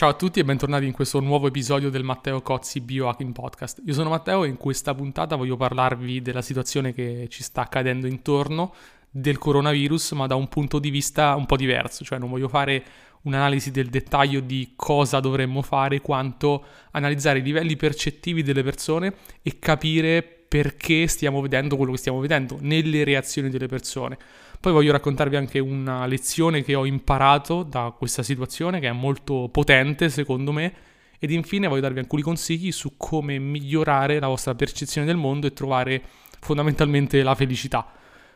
Ciao 0.00 0.08
a 0.08 0.14
tutti 0.14 0.40
e 0.40 0.44
bentornati 0.44 0.86
in 0.86 0.92
questo 0.92 1.20
nuovo 1.20 1.46
episodio 1.48 1.90
del 1.90 2.04
Matteo 2.04 2.40
Cozzi 2.40 2.80
Biohacking 2.80 3.34
Podcast. 3.34 3.82
Io 3.84 3.92
sono 3.92 4.08
Matteo 4.08 4.44
e 4.44 4.48
in 4.48 4.56
questa 4.56 4.94
puntata 4.94 5.36
voglio 5.36 5.58
parlarvi 5.58 6.22
della 6.22 6.40
situazione 6.40 6.94
che 6.94 7.26
ci 7.28 7.42
sta 7.42 7.60
accadendo 7.60 8.06
intorno 8.06 8.72
del 9.10 9.36
coronavirus, 9.36 10.12
ma 10.12 10.26
da 10.26 10.36
un 10.36 10.48
punto 10.48 10.78
di 10.78 10.88
vista 10.88 11.34
un 11.34 11.44
po' 11.44 11.56
diverso, 11.56 12.02
cioè 12.02 12.18
non 12.18 12.30
voglio 12.30 12.48
fare 12.48 12.82
un'analisi 13.24 13.70
del 13.70 13.90
dettaglio 13.90 14.40
di 14.40 14.72
cosa 14.74 15.20
dovremmo 15.20 15.60
fare, 15.60 16.00
quanto 16.00 16.64
analizzare 16.92 17.40
i 17.40 17.42
livelli 17.42 17.76
percettivi 17.76 18.42
delle 18.42 18.62
persone 18.62 19.12
e 19.42 19.58
capire 19.58 20.22
perché 20.22 21.08
stiamo 21.08 21.42
vedendo 21.42 21.76
quello 21.76 21.92
che 21.92 21.98
stiamo 21.98 22.20
vedendo 22.20 22.56
nelle 22.60 23.04
reazioni 23.04 23.50
delle 23.50 23.68
persone. 23.68 24.16
Poi 24.60 24.72
voglio 24.72 24.92
raccontarvi 24.92 25.36
anche 25.36 25.58
una 25.58 26.04
lezione 26.04 26.62
che 26.62 26.74
ho 26.74 26.84
imparato 26.84 27.62
da 27.62 27.94
questa 27.96 28.22
situazione, 28.22 28.78
che 28.78 28.88
è 28.88 28.92
molto 28.92 29.48
potente 29.50 30.10
secondo 30.10 30.52
me, 30.52 30.74
ed 31.18 31.30
infine 31.30 31.66
voglio 31.66 31.80
darvi 31.80 32.00
alcuni 32.00 32.20
consigli 32.20 32.70
su 32.70 32.98
come 32.98 33.38
migliorare 33.38 34.20
la 34.20 34.26
vostra 34.26 34.54
percezione 34.54 35.06
del 35.06 35.16
mondo 35.16 35.46
e 35.46 35.54
trovare 35.54 36.02
fondamentalmente 36.40 37.22
la 37.22 37.34
felicità. 37.34 37.90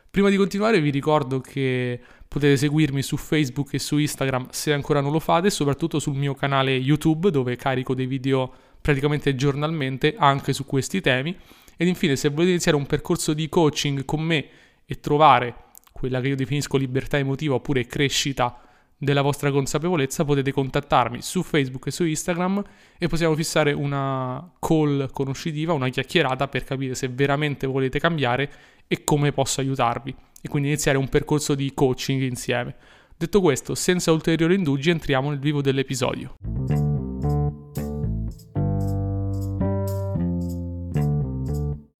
Prima 0.09 0.29
di 0.29 0.35
continuare 0.35 0.81
vi 0.81 0.89
ricordo 0.89 1.41
che 1.41 1.99
potete 2.27 2.57
seguirmi 2.57 3.03
su 3.03 3.17
Facebook 3.17 3.75
e 3.75 3.79
su 3.79 3.99
Instagram 3.99 4.47
se 4.49 4.73
ancora 4.73 5.01
non 5.01 5.11
lo 5.11 5.19
fate, 5.19 5.51
soprattutto 5.51 5.99
sul 5.99 6.15
mio 6.15 6.33
canale 6.33 6.71
YouTube 6.71 7.29
dove 7.29 7.55
carico 7.55 7.93
dei 7.93 8.07
video 8.07 8.51
praticamente 8.81 9.35
giornalmente 9.35 10.15
anche 10.17 10.53
su 10.53 10.65
questi 10.65 11.01
temi. 11.01 11.37
Ed 11.77 11.87
infine 11.87 12.15
se 12.15 12.29
volete 12.29 12.49
iniziare 12.49 12.77
un 12.77 12.87
percorso 12.87 13.33
di 13.33 13.47
coaching 13.47 14.05
con 14.05 14.21
me 14.21 14.47
e 14.85 14.99
trovare 14.99 15.64
quella 15.97 16.19
che 16.19 16.27
io 16.27 16.35
definisco 16.35 16.75
libertà 16.75 17.17
emotiva 17.17 17.53
oppure 17.55 17.85
crescita 17.85 18.59
della 18.97 19.21
vostra 19.21 19.49
consapevolezza, 19.49 20.25
potete 20.25 20.51
contattarmi 20.51 21.21
su 21.21 21.41
Facebook 21.41 21.87
e 21.87 21.91
su 21.91 22.03
Instagram 22.03 22.61
e 22.97 23.07
possiamo 23.07 23.33
fissare 23.33 23.71
una 23.71 24.51
call 24.59 25.09
conoscitiva, 25.11 25.71
una 25.71 25.87
chiacchierata 25.87 26.49
per 26.49 26.65
capire 26.65 26.95
se 26.95 27.07
veramente 27.07 27.65
volete 27.65 27.97
cambiare 27.99 28.51
e 28.87 29.05
come 29.05 29.31
posso 29.31 29.61
aiutarvi 29.61 30.13
e 30.41 30.49
quindi 30.49 30.67
iniziare 30.67 30.97
un 30.97 31.07
percorso 31.07 31.55
di 31.55 31.73
coaching 31.73 32.23
insieme. 32.23 32.75
Detto 33.15 33.39
questo, 33.39 33.73
senza 33.73 34.11
ulteriori 34.11 34.55
indugi 34.55 34.89
entriamo 34.89 35.29
nel 35.29 35.39
vivo 35.39 35.61
dell'episodio. 35.61 36.35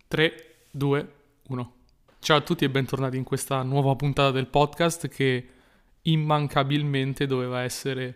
Tre, 0.06 0.34
due, 0.70 1.12
uno. 1.48 1.75
Ciao 2.26 2.38
a 2.38 2.42
tutti 2.42 2.66
e 2.66 2.72
bentornati 2.72 3.18
in 3.18 3.24
questa 3.24 3.62
nuova 3.62 3.96
puntata 3.96 4.32
del 4.32 4.48
podcast 4.48 5.08
che 5.10 5.48
immancabilmente 6.02 7.28
doveva 7.28 7.62
essere 7.62 8.16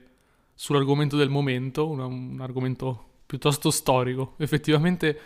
sull'argomento 0.56 1.16
del 1.16 1.30
momento, 1.30 1.88
un, 1.88 2.00
un 2.00 2.42
argomento 2.42 3.20
piuttosto 3.28 3.70
storico. 3.70 4.34
Effettivamente 4.38 5.20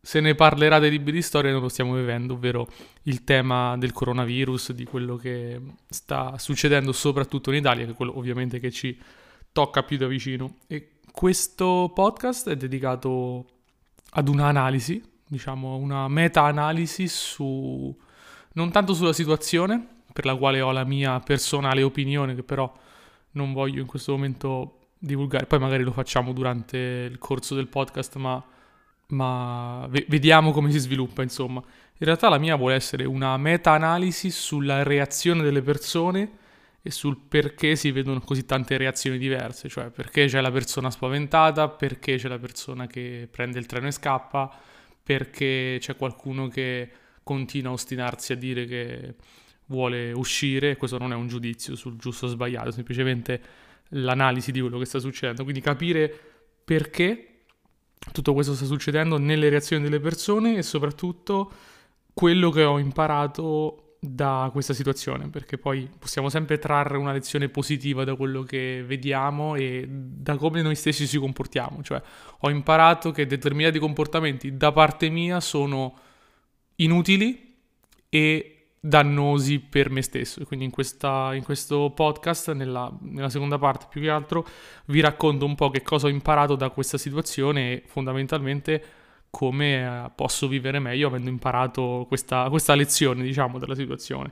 se 0.00 0.18
ne 0.18 0.34
parlerà 0.34 0.80
dei 0.80 0.90
libri 0.90 1.12
di 1.12 1.22
storia 1.22 1.52
non 1.52 1.60
lo 1.60 1.68
stiamo 1.68 1.94
vivendo, 1.94 2.34
ovvero 2.34 2.66
il 3.02 3.22
tema 3.22 3.78
del 3.78 3.92
coronavirus, 3.92 4.72
di 4.72 4.82
quello 4.82 5.14
che 5.14 5.60
sta 5.88 6.36
succedendo 6.38 6.90
soprattutto 6.90 7.50
in 7.50 7.58
Italia, 7.58 7.84
che 7.84 7.92
è 7.92 7.94
quello 7.94 8.18
ovviamente 8.18 8.58
che 8.58 8.72
ci 8.72 9.00
tocca 9.52 9.84
più 9.84 9.96
da 9.96 10.08
vicino. 10.08 10.56
E 10.66 10.94
questo 11.12 11.92
podcast 11.94 12.48
è 12.48 12.56
dedicato 12.56 13.46
ad 14.10 14.26
un'analisi 14.26 15.10
diciamo, 15.32 15.76
una 15.76 16.08
meta-analisi 16.08 17.08
su 17.08 17.96
non 18.52 18.70
tanto 18.70 18.92
sulla 18.92 19.14
situazione, 19.14 19.82
per 20.12 20.26
la 20.26 20.36
quale 20.36 20.60
ho 20.60 20.72
la 20.72 20.84
mia 20.84 21.18
personale 21.20 21.82
opinione, 21.82 22.34
che 22.34 22.42
però 22.42 22.70
non 23.32 23.54
voglio 23.54 23.80
in 23.80 23.86
questo 23.86 24.12
momento 24.12 24.88
divulgare, 24.98 25.46
poi 25.46 25.58
magari 25.58 25.84
lo 25.84 25.92
facciamo 25.92 26.34
durante 26.34 26.76
il 26.76 27.16
corso 27.16 27.54
del 27.54 27.68
podcast, 27.68 28.16
ma, 28.16 28.44
ma 29.08 29.86
v- 29.88 30.04
vediamo 30.06 30.52
come 30.52 30.70
si 30.70 30.78
sviluppa, 30.78 31.22
insomma. 31.22 31.60
In 31.60 32.06
realtà 32.06 32.28
la 32.28 32.38
mia 32.38 32.56
vuole 32.56 32.74
essere 32.74 33.06
una 33.06 33.34
meta-analisi 33.38 34.30
sulla 34.30 34.82
reazione 34.82 35.42
delle 35.42 35.62
persone 35.62 36.30
e 36.82 36.90
sul 36.90 37.16
perché 37.16 37.74
si 37.74 37.90
vedono 37.90 38.20
così 38.20 38.44
tante 38.44 38.76
reazioni 38.76 39.16
diverse, 39.16 39.70
cioè 39.70 39.88
perché 39.88 40.26
c'è 40.26 40.42
la 40.42 40.50
persona 40.50 40.90
spaventata, 40.90 41.68
perché 41.68 42.16
c'è 42.16 42.28
la 42.28 42.38
persona 42.38 42.86
che 42.86 43.28
prende 43.30 43.58
il 43.58 43.64
treno 43.64 43.86
e 43.86 43.92
scappa, 43.92 44.54
perché 45.02 45.78
c'è 45.80 45.96
qualcuno 45.96 46.48
che 46.48 46.90
continua 47.22 47.70
a 47.70 47.74
ostinarsi 47.74 48.32
a 48.32 48.36
dire 48.36 48.64
che 48.64 49.14
vuole 49.66 50.12
uscire, 50.12 50.76
questo 50.76 50.98
non 50.98 51.12
è 51.12 51.14
un 51.14 51.28
giudizio 51.28 51.76
sul 51.76 51.96
giusto 51.96 52.26
o 52.26 52.28
sbagliato, 52.28 52.70
semplicemente 52.70 53.40
l'analisi 53.90 54.52
di 54.52 54.60
quello 54.60 54.78
che 54.78 54.84
sta 54.84 54.98
succedendo, 54.98 55.42
quindi 55.42 55.60
capire 55.60 56.12
perché 56.64 57.26
tutto 58.12 58.32
questo 58.34 58.54
sta 58.54 58.64
succedendo 58.64 59.18
nelle 59.18 59.48
reazioni 59.48 59.82
delle 59.82 60.00
persone 60.00 60.56
e 60.56 60.62
soprattutto 60.62 61.52
quello 62.12 62.50
che 62.50 62.64
ho 62.64 62.78
imparato 62.78 63.91
da 64.04 64.48
questa 64.50 64.74
situazione, 64.74 65.28
perché 65.28 65.58
poi 65.58 65.88
possiamo 65.96 66.28
sempre 66.28 66.58
trarre 66.58 66.96
una 66.96 67.12
lezione 67.12 67.48
positiva 67.48 68.02
da 68.02 68.16
quello 68.16 68.42
che 68.42 68.82
vediamo 68.84 69.54
e 69.54 69.86
da 69.88 70.36
come 70.36 70.60
noi 70.60 70.74
stessi 70.74 71.06
ci 71.06 71.18
comportiamo. 71.18 71.84
Cioè, 71.84 72.02
ho 72.40 72.50
imparato 72.50 73.12
che 73.12 73.26
determinati 73.28 73.78
comportamenti 73.78 74.56
da 74.56 74.72
parte 74.72 75.08
mia 75.08 75.38
sono 75.38 75.96
inutili 76.76 77.54
e 78.08 78.56
dannosi 78.80 79.60
per 79.60 79.88
me 79.88 80.02
stesso. 80.02 80.44
Quindi 80.46 80.64
in, 80.64 80.72
questa, 80.72 81.32
in 81.34 81.44
questo 81.44 81.92
podcast, 81.94 82.50
nella, 82.54 82.92
nella 83.02 83.30
seconda 83.30 83.56
parte 83.56 83.86
più 83.88 84.00
che 84.00 84.10
altro, 84.10 84.44
vi 84.86 84.98
racconto 84.98 85.44
un 85.44 85.54
po' 85.54 85.70
che 85.70 85.82
cosa 85.82 86.08
ho 86.08 86.10
imparato 86.10 86.56
da 86.56 86.70
questa 86.70 86.98
situazione 86.98 87.72
e 87.72 87.82
fondamentalmente 87.86 88.84
come 89.32 89.82
eh, 89.82 90.10
posso 90.14 90.46
vivere 90.46 90.78
meglio 90.78 91.08
avendo 91.08 91.30
imparato 91.30 92.04
questa, 92.06 92.50
questa 92.50 92.74
lezione, 92.74 93.22
diciamo, 93.22 93.58
della 93.58 93.74
situazione. 93.74 94.30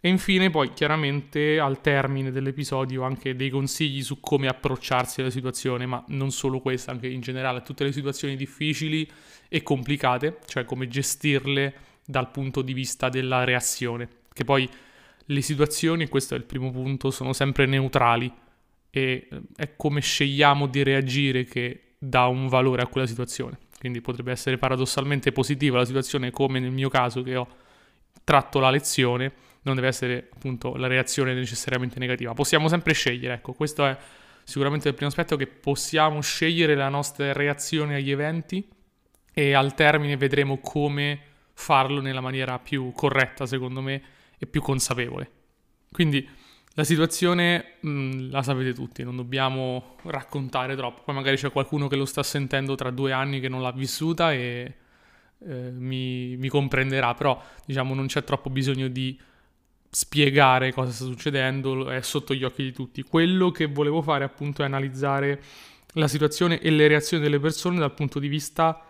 E 0.00 0.08
infine 0.08 0.48
poi 0.48 0.72
chiaramente 0.72 1.58
al 1.58 1.80
termine 1.80 2.30
dell'episodio 2.30 3.02
anche 3.02 3.34
dei 3.34 3.50
consigli 3.50 4.00
su 4.00 4.20
come 4.20 4.46
approcciarsi 4.46 5.20
alla 5.20 5.30
situazione, 5.30 5.86
ma 5.86 6.02
non 6.10 6.30
solo 6.30 6.60
questa, 6.60 6.92
anche 6.92 7.08
in 7.08 7.20
generale 7.20 7.62
tutte 7.62 7.82
le 7.82 7.90
situazioni 7.90 8.36
difficili 8.36 9.10
e 9.48 9.64
complicate, 9.64 10.38
cioè 10.46 10.64
come 10.64 10.86
gestirle 10.86 11.74
dal 12.06 12.30
punto 12.30 12.62
di 12.62 12.74
vista 12.74 13.08
della 13.08 13.42
reazione, 13.42 14.08
che 14.32 14.44
poi 14.44 14.70
le 15.24 15.40
situazioni, 15.40 16.04
e 16.04 16.08
questo 16.08 16.36
è 16.36 16.38
il 16.38 16.44
primo 16.44 16.70
punto, 16.70 17.10
sono 17.10 17.32
sempre 17.32 17.66
neutrali 17.66 18.32
e 18.88 19.28
eh, 19.28 19.40
è 19.56 19.74
come 19.74 20.00
scegliamo 20.00 20.68
di 20.68 20.84
reagire 20.84 21.42
che 21.42 21.94
dà 21.98 22.26
un 22.26 22.46
valore 22.46 22.82
a 22.82 22.86
quella 22.86 23.06
situazione. 23.06 23.58
Quindi 23.78 24.00
potrebbe 24.00 24.32
essere 24.32 24.58
paradossalmente 24.58 25.30
positiva 25.30 25.78
la 25.78 25.84
situazione 25.84 26.30
come 26.30 26.58
nel 26.58 26.72
mio 26.72 26.88
caso 26.88 27.22
che 27.22 27.36
ho 27.36 27.46
tratto 28.24 28.58
la 28.58 28.70
lezione, 28.70 29.32
non 29.62 29.76
deve 29.76 29.86
essere 29.86 30.28
appunto 30.34 30.74
la 30.76 30.86
reazione 30.86 31.32
necessariamente 31.34 31.98
negativa. 31.98 32.34
Possiamo 32.34 32.68
sempre 32.68 32.92
scegliere, 32.92 33.34
ecco, 33.34 33.52
questo 33.52 33.86
è 33.86 33.96
sicuramente 34.42 34.88
il 34.88 34.94
primo 34.94 35.10
aspetto 35.10 35.36
che 35.36 35.46
possiamo 35.46 36.20
scegliere 36.20 36.74
la 36.74 36.88
nostra 36.88 37.32
reazione 37.32 37.96
agli 37.96 38.10
eventi 38.10 38.66
e 39.32 39.52
al 39.52 39.74
termine 39.74 40.16
vedremo 40.16 40.58
come 40.58 41.20
farlo 41.52 42.00
nella 42.00 42.20
maniera 42.20 42.58
più 42.58 42.92
corretta, 42.92 43.46
secondo 43.46 43.80
me, 43.80 44.02
e 44.38 44.46
più 44.46 44.60
consapevole. 44.60 45.30
Quindi 45.92 46.28
la 46.78 46.84
situazione 46.84 47.72
mh, 47.80 47.90
mm, 47.90 48.30
la 48.30 48.40
sapete 48.40 48.72
tutti, 48.72 49.02
non 49.02 49.16
dobbiamo 49.16 49.96
raccontare 50.04 50.76
troppo. 50.76 51.02
Poi 51.02 51.14
magari 51.14 51.36
c'è 51.36 51.50
qualcuno 51.50 51.88
che 51.88 51.96
lo 51.96 52.04
sta 52.04 52.22
sentendo 52.22 52.76
tra 52.76 52.90
due 52.90 53.10
anni 53.10 53.40
che 53.40 53.48
non 53.48 53.62
l'ha 53.62 53.72
vissuta 53.72 54.32
e 54.32 54.74
eh, 55.44 55.70
mi, 55.72 56.36
mi, 56.36 56.48
comprenderà, 56.48 57.14
però 57.14 57.42
diciamo 57.66 57.94
non 57.94 58.06
c'è 58.06 58.22
troppo 58.22 58.48
bisogno 58.48 58.86
di 58.86 59.18
spiegare 59.90 60.72
cosa 60.72 60.92
sta 60.92 61.04
succedendo, 61.04 61.90
è 61.90 62.00
sotto 62.00 62.32
gli 62.32 62.44
occhi 62.44 62.62
di 62.62 62.72
tutti. 62.72 63.02
Quello 63.02 63.50
che 63.50 63.66
volevo 63.66 64.00
fare 64.00 64.22
appunto 64.22 64.62
è 64.62 64.64
analizzare 64.64 65.42
la 65.94 66.06
situazione 66.06 66.60
e 66.60 66.70
le 66.70 66.86
reazioni 66.86 67.20
delle 67.20 67.40
persone 67.40 67.80
dal 67.80 67.92
punto 67.92 68.20
di 68.20 68.28
vista 68.28 68.84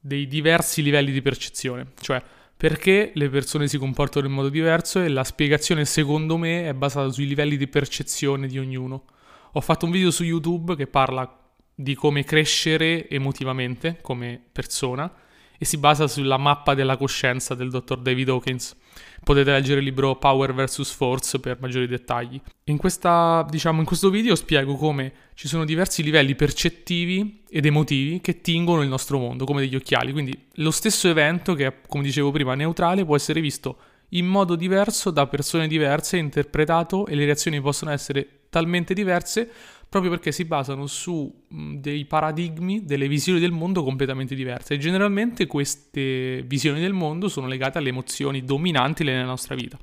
dei 0.00 0.26
diversi 0.26 0.82
livelli 0.82 1.12
di 1.12 1.20
percezione, 1.20 1.88
cioè 2.00 2.22
perché 2.56 3.12
le 3.14 3.28
persone 3.28 3.68
si 3.68 3.76
comportano 3.76 4.26
in 4.26 4.32
modo 4.32 4.48
diverso 4.48 5.02
e 5.02 5.08
la 5.08 5.24
spiegazione 5.24 5.84
secondo 5.84 6.36
me 6.38 6.68
è 6.68 6.72
basata 6.72 7.10
sui 7.10 7.26
livelli 7.26 7.56
di 7.56 7.68
percezione 7.68 8.46
di 8.46 8.58
ognuno. 8.58 9.04
Ho 9.52 9.60
fatto 9.60 9.84
un 9.84 9.90
video 9.90 10.10
su 10.10 10.24
YouTube 10.24 10.74
che 10.74 10.86
parla 10.86 11.40
di 11.74 11.94
come 11.94 12.24
crescere 12.24 13.08
emotivamente 13.08 13.98
come 14.00 14.42
persona 14.50 15.12
e 15.58 15.64
si 15.66 15.76
basa 15.76 16.06
sulla 16.06 16.38
mappa 16.38 16.74
della 16.74 16.96
coscienza 16.96 17.54
del 17.54 17.70
dottor 17.70 18.00
David 18.00 18.30
Hawkins. 18.30 18.76
Potete 19.22 19.50
leggere 19.50 19.78
il 19.80 19.84
libro 19.84 20.16
Power 20.16 20.54
vs. 20.54 20.90
Force 20.90 21.40
per 21.40 21.58
maggiori 21.60 21.86
dettagli. 21.86 22.40
In, 22.64 22.76
questa, 22.76 23.46
diciamo, 23.48 23.80
in 23.80 23.86
questo 23.86 24.10
video 24.10 24.34
spiego 24.34 24.74
come 24.76 25.12
ci 25.34 25.48
sono 25.48 25.64
diversi 25.64 26.02
livelli 26.02 26.34
percettivi 26.34 27.42
ed 27.48 27.66
emotivi 27.66 28.20
che 28.20 28.40
tingono 28.40 28.82
il 28.82 28.88
nostro 28.88 29.18
mondo, 29.18 29.44
come 29.44 29.60
degli 29.60 29.76
occhiali. 29.76 30.12
Quindi 30.12 30.36
lo 30.54 30.70
stesso 30.70 31.08
evento, 31.08 31.54
che 31.54 31.66
è, 31.66 31.74
come 31.88 32.04
dicevo 32.04 32.30
prima, 32.30 32.54
neutrale, 32.54 33.04
può 33.04 33.16
essere 33.16 33.40
visto 33.40 33.76
in 34.10 34.26
modo 34.26 34.54
diverso 34.54 35.10
da 35.10 35.26
persone 35.26 35.66
diverse, 35.66 36.16
interpretato 36.16 37.06
e 37.06 37.14
le 37.14 37.24
reazioni 37.24 37.60
possono 37.60 37.90
essere 37.90 38.44
talmente 38.50 38.94
diverse, 38.94 39.50
proprio 39.88 40.10
perché 40.10 40.32
si 40.32 40.44
basano 40.44 40.86
su 40.86 41.32
dei 41.48 42.04
paradigmi, 42.04 42.84
delle 42.84 43.08
visioni 43.08 43.38
del 43.38 43.52
mondo 43.52 43.82
completamente 43.82 44.34
diverse 44.34 44.74
e 44.74 44.78
generalmente 44.78 45.46
queste 45.46 46.42
visioni 46.46 46.80
del 46.80 46.92
mondo 46.92 47.28
sono 47.28 47.46
legate 47.46 47.78
alle 47.78 47.90
emozioni 47.90 48.44
dominanti 48.44 49.04
nella 49.04 49.24
nostra 49.24 49.54
vita. 49.54 49.78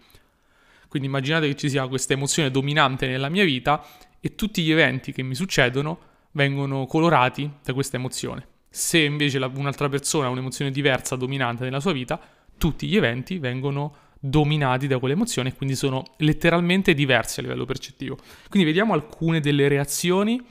Quindi 0.88 1.08
immaginate 1.08 1.48
che 1.48 1.56
ci 1.56 1.70
sia 1.70 1.88
questa 1.88 2.14
emozione 2.14 2.52
dominante 2.52 3.08
nella 3.08 3.30
mia 3.30 3.44
vita 3.44 3.84
e 4.20 4.36
tutti 4.36 4.62
gli 4.62 4.72
eventi 4.72 5.12
che 5.12 5.24
mi 5.24 5.34
succedono 5.36 6.00
vengono 6.32 6.86
colorati 6.86 7.50
da 7.64 7.74
questa 7.74 7.98
emozione. 7.98 8.48
Se 8.70 9.00
invece 9.00 9.38
un'altra 9.38 9.90
persona 9.90 10.28
ha 10.28 10.30
un'emozione 10.30 10.70
diversa, 10.70 11.16
dominante 11.16 11.64
nella 11.64 11.80
sua 11.80 11.94
vita, 11.94 12.20
tutti 12.58 12.88
gli 12.88 12.96
eventi 12.96 13.40
vengono 13.40 13.96
dominati 14.26 14.88
da 14.88 15.00
quell'emozione 15.00 15.50
e 15.50 15.54
quindi 15.54 15.76
sono 15.76 16.06
letteralmente 16.20 16.94
diversi 16.94 17.42
a 17.42 17.44
livello 17.44 17.66
percettivo. 17.66 18.18
Quindi 18.48 18.66
vediamo 18.66 18.94
alcune 18.94 19.42
delle 19.42 19.68
reazioni 19.68 20.42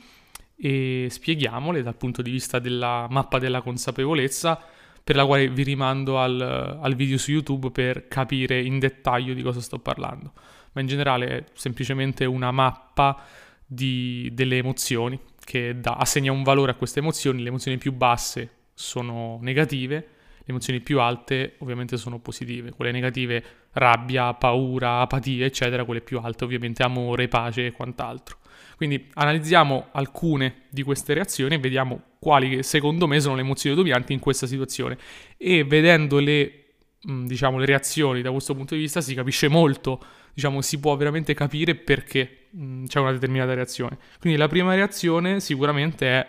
e 0.54 1.06
spieghiamole 1.08 1.82
dal 1.82 1.96
punto 1.96 2.20
di 2.20 2.30
vista 2.30 2.58
della 2.58 3.06
mappa 3.08 3.38
della 3.38 3.62
consapevolezza, 3.62 4.60
per 5.02 5.16
la 5.16 5.24
quale 5.24 5.48
vi 5.48 5.62
rimando 5.62 6.20
al, 6.20 6.78
al 6.82 6.94
video 6.94 7.16
su 7.16 7.30
YouTube 7.30 7.70
per 7.70 8.08
capire 8.08 8.60
in 8.60 8.78
dettaglio 8.78 9.32
di 9.32 9.40
cosa 9.40 9.62
sto 9.62 9.78
parlando. 9.78 10.34
Ma 10.72 10.82
in 10.82 10.86
generale 10.86 11.26
è 11.26 11.44
semplicemente 11.54 12.26
una 12.26 12.50
mappa 12.50 13.24
di, 13.64 14.28
delle 14.34 14.58
emozioni 14.58 15.18
che 15.42 15.80
da, 15.80 15.94
assegna 15.94 16.30
un 16.30 16.42
valore 16.42 16.72
a 16.72 16.74
queste 16.74 16.98
emozioni. 16.98 17.40
Le 17.40 17.48
emozioni 17.48 17.78
più 17.78 17.92
basse 17.92 18.50
sono 18.74 19.38
negative, 19.40 20.08
le 20.44 20.48
emozioni 20.48 20.80
più 20.80 21.00
alte 21.00 21.54
ovviamente 21.58 21.96
sono 21.96 22.18
positive, 22.18 22.72
quelle 22.72 22.90
negative 22.90 23.44
rabbia, 23.72 24.34
paura, 24.34 25.00
apatia, 25.00 25.46
eccetera, 25.46 25.84
quelle 25.84 26.00
più 26.00 26.18
alte 26.18 26.44
ovviamente 26.44 26.82
amore, 26.82 27.28
pace 27.28 27.66
e 27.66 27.72
quant'altro. 27.72 28.38
Quindi 28.76 29.08
analizziamo 29.14 29.88
alcune 29.92 30.62
di 30.68 30.82
queste 30.82 31.14
reazioni 31.14 31.54
e 31.54 31.58
vediamo 31.58 32.02
quali 32.18 32.62
secondo 32.64 33.06
me 33.06 33.20
sono 33.20 33.36
le 33.36 33.42
emozioni 33.42 33.76
dominanti 33.76 34.12
in 34.12 34.18
questa 34.18 34.46
situazione 34.46 34.98
e 35.36 35.62
vedendo 35.64 36.18
le 36.18 36.56
diciamo 37.04 37.58
le 37.58 37.66
reazioni 37.66 38.22
da 38.22 38.30
questo 38.30 38.54
punto 38.54 38.74
di 38.74 38.80
vista 38.80 39.00
si 39.00 39.14
capisce 39.14 39.48
molto, 39.48 40.00
diciamo 40.32 40.60
si 40.60 40.78
può 40.78 40.96
veramente 40.96 41.34
capire 41.34 41.74
perché 41.74 42.48
c'è 42.86 42.98
una 43.00 43.12
determinata 43.12 43.54
reazione. 43.54 43.98
Quindi 44.20 44.38
la 44.38 44.48
prima 44.48 44.74
reazione 44.74 45.40
sicuramente 45.40 46.06
è 46.06 46.26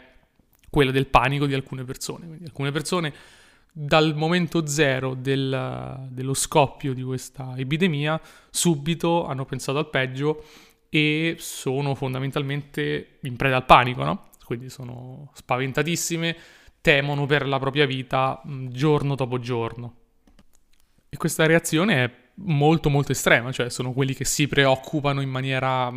quella 0.70 0.92
del 0.92 1.08
panico 1.08 1.46
di 1.46 1.54
alcune 1.54 1.84
persone. 1.84 2.26
Quindi 2.26 2.46
alcune 2.46 2.72
persone 2.72 3.14
dal 3.76 4.16
momento 4.16 4.68
zero 4.68 5.16
del, 5.16 6.08
dello 6.12 6.36
scoppio 6.36 6.94
di 6.94 7.02
questa 7.02 7.56
epidemia 7.58 8.22
subito 8.52 9.26
hanno 9.26 9.46
pensato 9.46 9.80
al 9.80 9.90
peggio 9.90 10.44
e 10.90 11.38
sono 11.40 11.96
fondamentalmente 11.96 13.18
in 13.24 13.36
preda 13.36 13.56
al 13.56 13.66
panico, 13.66 14.04
no? 14.04 14.30
Quindi 14.46 14.70
sono 14.70 15.32
spaventatissime, 15.34 16.38
temono 16.82 17.26
per 17.26 17.48
la 17.48 17.58
propria 17.58 17.88
vita 17.88 18.40
giorno 18.68 19.16
dopo 19.16 19.40
giorno. 19.40 19.96
E 21.10 21.18
questa 21.18 21.48
reazione 21.48 22.04
è 22.04 22.12
molto 22.36 22.92
molto 22.92 23.12
estrema, 23.12 23.52
cioè 23.52 23.72
sono 23.72 23.92
quelli 23.92 24.14
che 24.14 24.26
si 24.26 24.48
preoccupano 24.48 25.22
in 25.22 25.30
maniera 25.30 25.92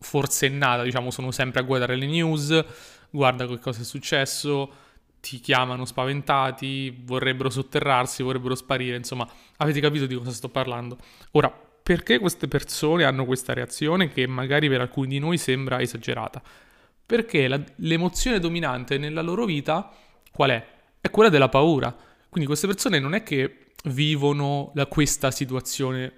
forsennata, 0.00 0.82
diciamo, 0.82 1.10
sono 1.10 1.30
sempre 1.30 1.60
a 1.60 1.62
guardare 1.62 1.96
le 1.96 2.06
news, 2.06 2.64
guarda 3.08 3.46
che 3.46 3.58
cosa 3.58 3.80
è 3.80 3.84
successo, 3.84 4.70
ti 5.24 5.40
chiamano 5.40 5.86
spaventati, 5.86 6.94
vorrebbero 7.02 7.48
sotterrarsi, 7.48 8.22
vorrebbero 8.22 8.54
sparire, 8.54 8.98
insomma, 8.98 9.26
avete 9.56 9.80
capito 9.80 10.04
di 10.04 10.14
cosa 10.16 10.30
sto 10.30 10.50
parlando. 10.50 10.98
Ora, 11.30 11.50
perché 11.82 12.18
queste 12.18 12.46
persone 12.46 13.04
hanno 13.04 13.24
questa 13.24 13.54
reazione 13.54 14.08
che 14.08 14.26
magari 14.26 14.68
per 14.68 14.82
alcuni 14.82 15.08
di 15.08 15.18
noi 15.18 15.38
sembra 15.38 15.80
esagerata? 15.80 16.42
Perché 17.06 17.48
la, 17.48 17.58
l'emozione 17.76 18.38
dominante 18.38 18.98
nella 18.98 19.22
loro 19.22 19.46
vita 19.46 19.90
qual 20.30 20.50
è? 20.50 20.66
È 21.00 21.08
quella 21.08 21.30
della 21.30 21.48
paura. 21.48 21.94
Quindi 22.28 22.46
queste 22.46 22.66
persone 22.66 22.98
non 22.98 23.14
è 23.14 23.22
che 23.22 23.72
vivono 23.84 24.72
la, 24.74 24.84
questa 24.86 25.30
situazione 25.30 26.12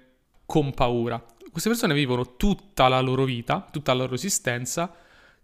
con 0.45 0.73
paura. 0.73 1.23
Queste 1.49 1.69
persone 1.69 1.93
vivono 1.93 2.35
tutta 2.35 2.89
la 2.89 2.99
loro 2.99 3.23
vita, 3.23 3.65
tutta 3.71 3.93
la 3.93 4.01
loro 4.01 4.15
esistenza 4.15 4.93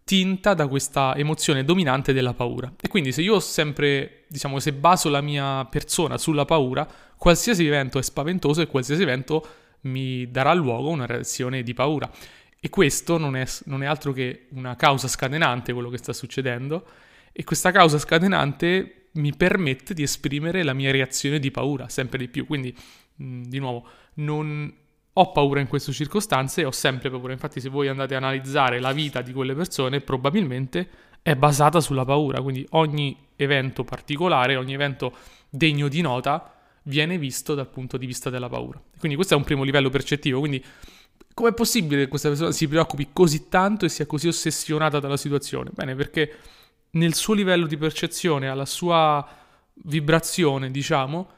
tinta 0.03 0.53
da 0.53 0.67
questa 0.67 1.15
emozione 1.15 1.63
dominante 1.63 2.13
della 2.13 2.33
paura. 2.33 2.71
E 2.79 2.87
quindi 2.87 3.11
se 3.11 3.21
io 3.21 3.35
ho 3.35 3.39
sempre, 3.39 4.23
diciamo, 4.27 4.59
se 4.59 4.73
baso 4.73 5.09
la 5.09 5.21
mia 5.21 5.65
persona 5.65 6.17
sulla 6.17 6.45
paura, 6.45 6.87
qualsiasi 7.17 7.65
evento 7.65 7.99
è 7.99 8.03
spaventoso 8.03 8.61
e 8.61 8.67
qualsiasi 8.67 9.01
evento 9.01 9.47
mi 9.81 10.29
darà 10.29 10.53
luogo 10.53 10.89
a 10.89 10.91
una 10.91 11.05
reazione 11.05 11.63
di 11.63 11.73
paura. 11.73 12.09
E 12.59 12.69
questo 12.69 13.17
non 13.17 13.35
è, 13.35 13.45
non 13.65 13.83
è 13.83 13.85
altro 13.85 14.13
che 14.13 14.47
una 14.51 14.75
causa 14.75 15.07
scatenante 15.07 15.73
quello 15.73 15.89
che 15.89 15.97
sta 15.97 16.13
succedendo 16.13 16.85
e 17.33 17.43
questa 17.43 17.71
causa 17.71 17.97
scatenante 17.97 19.09
mi 19.13 19.35
permette 19.35 19.93
di 19.93 20.03
esprimere 20.03 20.63
la 20.63 20.73
mia 20.73 20.91
reazione 20.91 21.39
di 21.39 21.51
paura 21.51 21.89
sempre 21.89 22.17
di 22.19 22.27
più. 22.29 22.45
Quindi, 22.45 22.75
mh, 23.15 23.41
di 23.43 23.59
nuovo, 23.59 23.85
non, 24.15 24.73
ho 25.13 25.31
paura 25.31 25.59
in 25.59 25.67
queste 25.67 25.91
circostanze 25.91 26.65
ho 26.65 26.71
sempre 26.71 27.09
paura. 27.09 27.33
Infatti, 27.33 27.59
se 27.59 27.69
voi 27.69 27.87
andate 27.87 28.15
a 28.15 28.17
analizzare 28.17 28.79
la 28.79 28.91
vita 28.91 29.21
di 29.21 29.31
quelle 29.31 29.53
persone, 29.53 30.01
probabilmente 30.01 30.89
è 31.21 31.35
basata 31.35 31.79
sulla 31.79 32.05
paura. 32.05 32.41
Quindi 32.41 32.65
ogni 32.71 33.15
evento 33.35 33.83
particolare, 33.83 34.55
ogni 34.55 34.73
evento 34.73 35.15
degno 35.49 35.87
di 35.87 36.01
nota 36.01 36.51
viene 36.83 37.17
visto 37.17 37.53
dal 37.53 37.69
punto 37.69 37.97
di 37.97 38.05
vista 38.05 38.29
della 38.29 38.49
paura. 38.49 38.81
Quindi 38.97 39.15
questo 39.15 39.35
è 39.35 39.37
un 39.37 39.43
primo 39.43 39.63
livello 39.63 39.89
percettivo. 39.89 40.39
Quindi 40.39 40.63
com'è 41.33 41.53
possibile 41.53 42.03
che 42.03 42.07
questa 42.09 42.29
persona 42.29 42.51
si 42.51 42.67
preoccupi 42.67 43.09
così 43.13 43.49
tanto 43.49 43.85
e 43.85 43.89
sia 43.89 44.07
così 44.07 44.27
ossessionata 44.27 44.99
dalla 44.99 45.17
situazione? 45.17 45.69
Bene, 45.73 45.95
perché 45.95 46.37
nel 46.91 47.13
suo 47.13 47.35
livello 47.35 47.67
di 47.67 47.77
percezione, 47.77 48.47
alla 48.49 48.65
sua 48.65 49.25
vibrazione, 49.83 50.71
diciamo, 50.71 51.29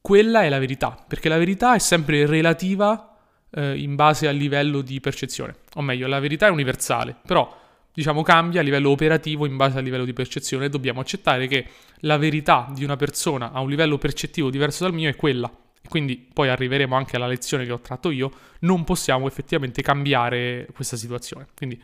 quella 0.00 0.42
è 0.42 0.48
la 0.48 0.58
verità, 0.58 0.96
perché 1.06 1.28
la 1.28 1.38
verità 1.38 1.74
è 1.74 1.78
sempre 1.78 2.26
relativa 2.26 3.11
eh, 3.52 3.76
in 3.78 3.94
base 3.94 4.28
al 4.28 4.36
livello 4.36 4.80
di 4.80 5.00
percezione. 5.00 5.54
O 5.74 5.82
meglio, 5.82 6.06
la 6.06 6.20
verità 6.20 6.46
è 6.46 6.50
universale, 6.50 7.14
però 7.24 7.60
diciamo 7.94 8.22
cambia 8.22 8.60
a 8.60 8.62
livello 8.62 8.90
operativo 8.90 9.44
in 9.44 9.56
base 9.56 9.78
al 9.78 9.84
livello 9.84 10.04
di 10.04 10.14
percezione 10.14 10.66
e 10.66 10.68
dobbiamo 10.70 11.00
accettare 11.00 11.46
che 11.46 11.66
la 12.00 12.16
verità 12.16 12.66
di 12.74 12.84
una 12.84 12.96
persona 12.96 13.52
a 13.52 13.60
un 13.60 13.68
livello 13.68 13.98
percettivo 13.98 14.50
diverso 14.50 14.84
dal 14.84 14.94
mio 14.94 15.08
è 15.08 15.16
quella. 15.16 15.50
Quindi 15.88 16.16
poi 16.32 16.48
arriveremo 16.48 16.94
anche 16.94 17.16
alla 17.16 17.26
lezione 17.26 17.66
che 17.66 17.72
ho 17.72 17.80
tratto 17.80 18.10
io, 18.10 18.30
non 18.60 18.84
possiamo 18.84 19.26
effettivamente 19.26 19.82
cambiare 19.82 20.66
questa 20.72 20.96
situazione. 20.96 21.48
Quindi 21.54 21.80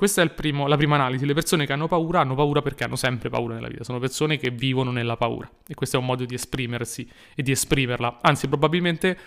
questa 0.00 0.22
è 0.22 0.30
primo, 0.30 0.66
la 0.66 0.78
prima 0.78 0.94
analisi. 0.94 1.26
Le 1.26 1.34
persone 1.34 1.66
che 1.66 1.74
hanno 1.74 1.86
paura 1.86 2.20
hanno 2.20 2.34
paura 2.34 2.62
perché 2.62 2.84
hanno 2.84 2.96
sempre 2.96 3.28
paura 3.28 3.52
nella 3.52 3.68
vita. 3.68 3.84
Sono 3.84 3.98
persone 3.98 4.38
che 4.38 4.48
vivono 4.48 4.90
nella 4.90 5.18
paura. 5.18 5.46
E 5.66 5.74
questo 5.74 5.96
è 5.96 5.98
un 6.00 6.06
modo 6.06 6.24
di 6.24 6.34
esprimersi 6.34 7.06
e 7.34 7.42
di 7.42 7.50
esprimerla. 7.50 8.20
Anzi, 8.22 8.48
probabilmente 8.48 9.18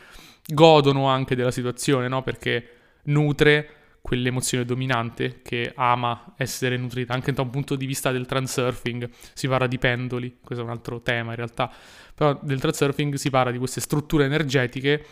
godono 0.46 1.08
anche 1.08 1.36
della 1.36 1.52
situazione, 1.52 2.08
no? 2.08 2.22
Perché 2.24 2.68
nutre 3.04 3.70
quell'emozione 4.04 4.66
dominante 4.66 5.40
che 5.42 5.72
ama 5.76 6.34
essere 6.38 6.76
nutrita, 6.76 7.14
anche 7.14 7.32
da 7.32 7.42
un 7.42 7.50
punto 7.50 7.76
di 7.76 7.86
vista 7.86 8.12
del 8.12 8.26
transurfing, 8.26 9.10
si 9.34 9.48
parla 9.48 9.66
di 9.66 9.78
pendoli, 9.78 10.40
questo 10.44 10.62
è 10.62 10.68
un 10.68 10.74
altro 10.74 11.02
tema 11.02 11.30
in 11.30 11.38
realtà, 11.38 11.72
però 12.14 12.38
del 12.44 12.60
transurfing 12.60 13.14
si 13.16 13.30
parla 13.30 13.52
di 13.52 13.58
queste 13.58 13.80
strutture 13.80 14.26
energetiche 14.26 15.06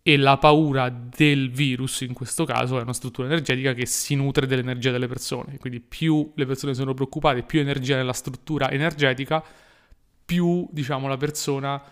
e 0.00 0.16
la 0.16 0.38
paura 0.38 0.88
del 0.88 1.50
virus 1.50 2.02
in 2.02 2.12
questo 2.12 2.44
caso 2.44 2.78
è 2.78 2.82
una 2.82 2.92
struttura 2.92 3.26
energetica 3.26 3.72
che 3.72 3.86
si 3.86 4.14
nutre 4.14 4.46
dell'energia 4.46 4.92
delle 4.92 5.08
persone, 5.08 5.58
quindi 5.58 5.80
più 5.80 6.30
le 6.36 6.46
persone 6.46 6.72
sono 6.74 6.94
preoccupate, 6.94 7.42
più 7.42 7.58
energia 7.58 7.96
nella 7.96 8.12
struttura 8.12 8.70
energetica, 8.70 9.42
più 10.24 10.68
diciamo 10.70 11.08
la 11.08 11.16
persona 11.16 11.82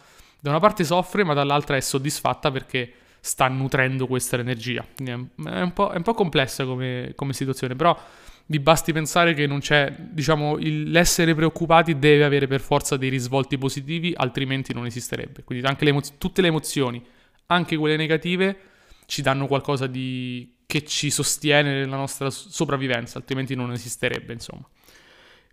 da 0.45 0.51
una 0.51 0.59
parte 0.61 0.85
soffre, 0.85 1.25
ma 1.25 1.33
dall'altra 1.33 1.75
è 1.75 1.81
soddisfatta 1.81 2.51
perché 2.51 2.93
sta 3.19 3.49
nutrendo 3.49 4.07
questa 4.07 4.37
energia. 4.37 4.87
È 4.95 5.11
un 5.11 5.29
è 5.39 5.63
un 5.63 6.03
po 6.03 6.13
complessa 6.13 6.67
come, 6.67 7.15
come, 7.17 7.33
situazione, 7.33 7.75
però 7.75 7.99
vi 8.45 8.61
basti 8.61 8.93
pensare 8.93 9.33
che 9.33 9.47
non 9.47 9.61
c'è, 9.61 9.91
diciamo, 9.99 10.59
il, 10.59 10.91
l'essere 10.91 11.35
preoccupati 11.35 11.99
deve 11.99 12.25
avere 12.25 12.47
per 12.47 12.61
forza 12.61 12.99
dei 12.99 13.09
risvolti 13.09 13.57
positivi, 13.57 14.13
altrimenti 14.15 14.75
non 14.75 14.85
esisterebbe. 14.85 15.45
Quindi 15.45 15.65
anche 15.65 15.85
le 15.85 15.91
emo- 15.93 16.03
tutte 16.19 16.43
le 16.43 16.49
emozioni, 16.49 17.03
anche 17.47 17.79
quelle 17.79 17.97
negative, 17.97 18.59
ci 19.07 19.23
danno 19.23 19.47
qualcosa 19.47 19.87
di, 19.87 20.57
che 20.67 20.85
ci 20.85 21.09
sostiene 21.09 21.73
nella 21.73 21.97
nostra 21.97 22.29
sopravvivenza, 22.29 23.17
altrimenti 23.17 23.55
non 23.55 23.73
esisterebbe, 23.73 24.35
insomma. 24.35 24.69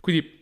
Quindi 0.01 0.40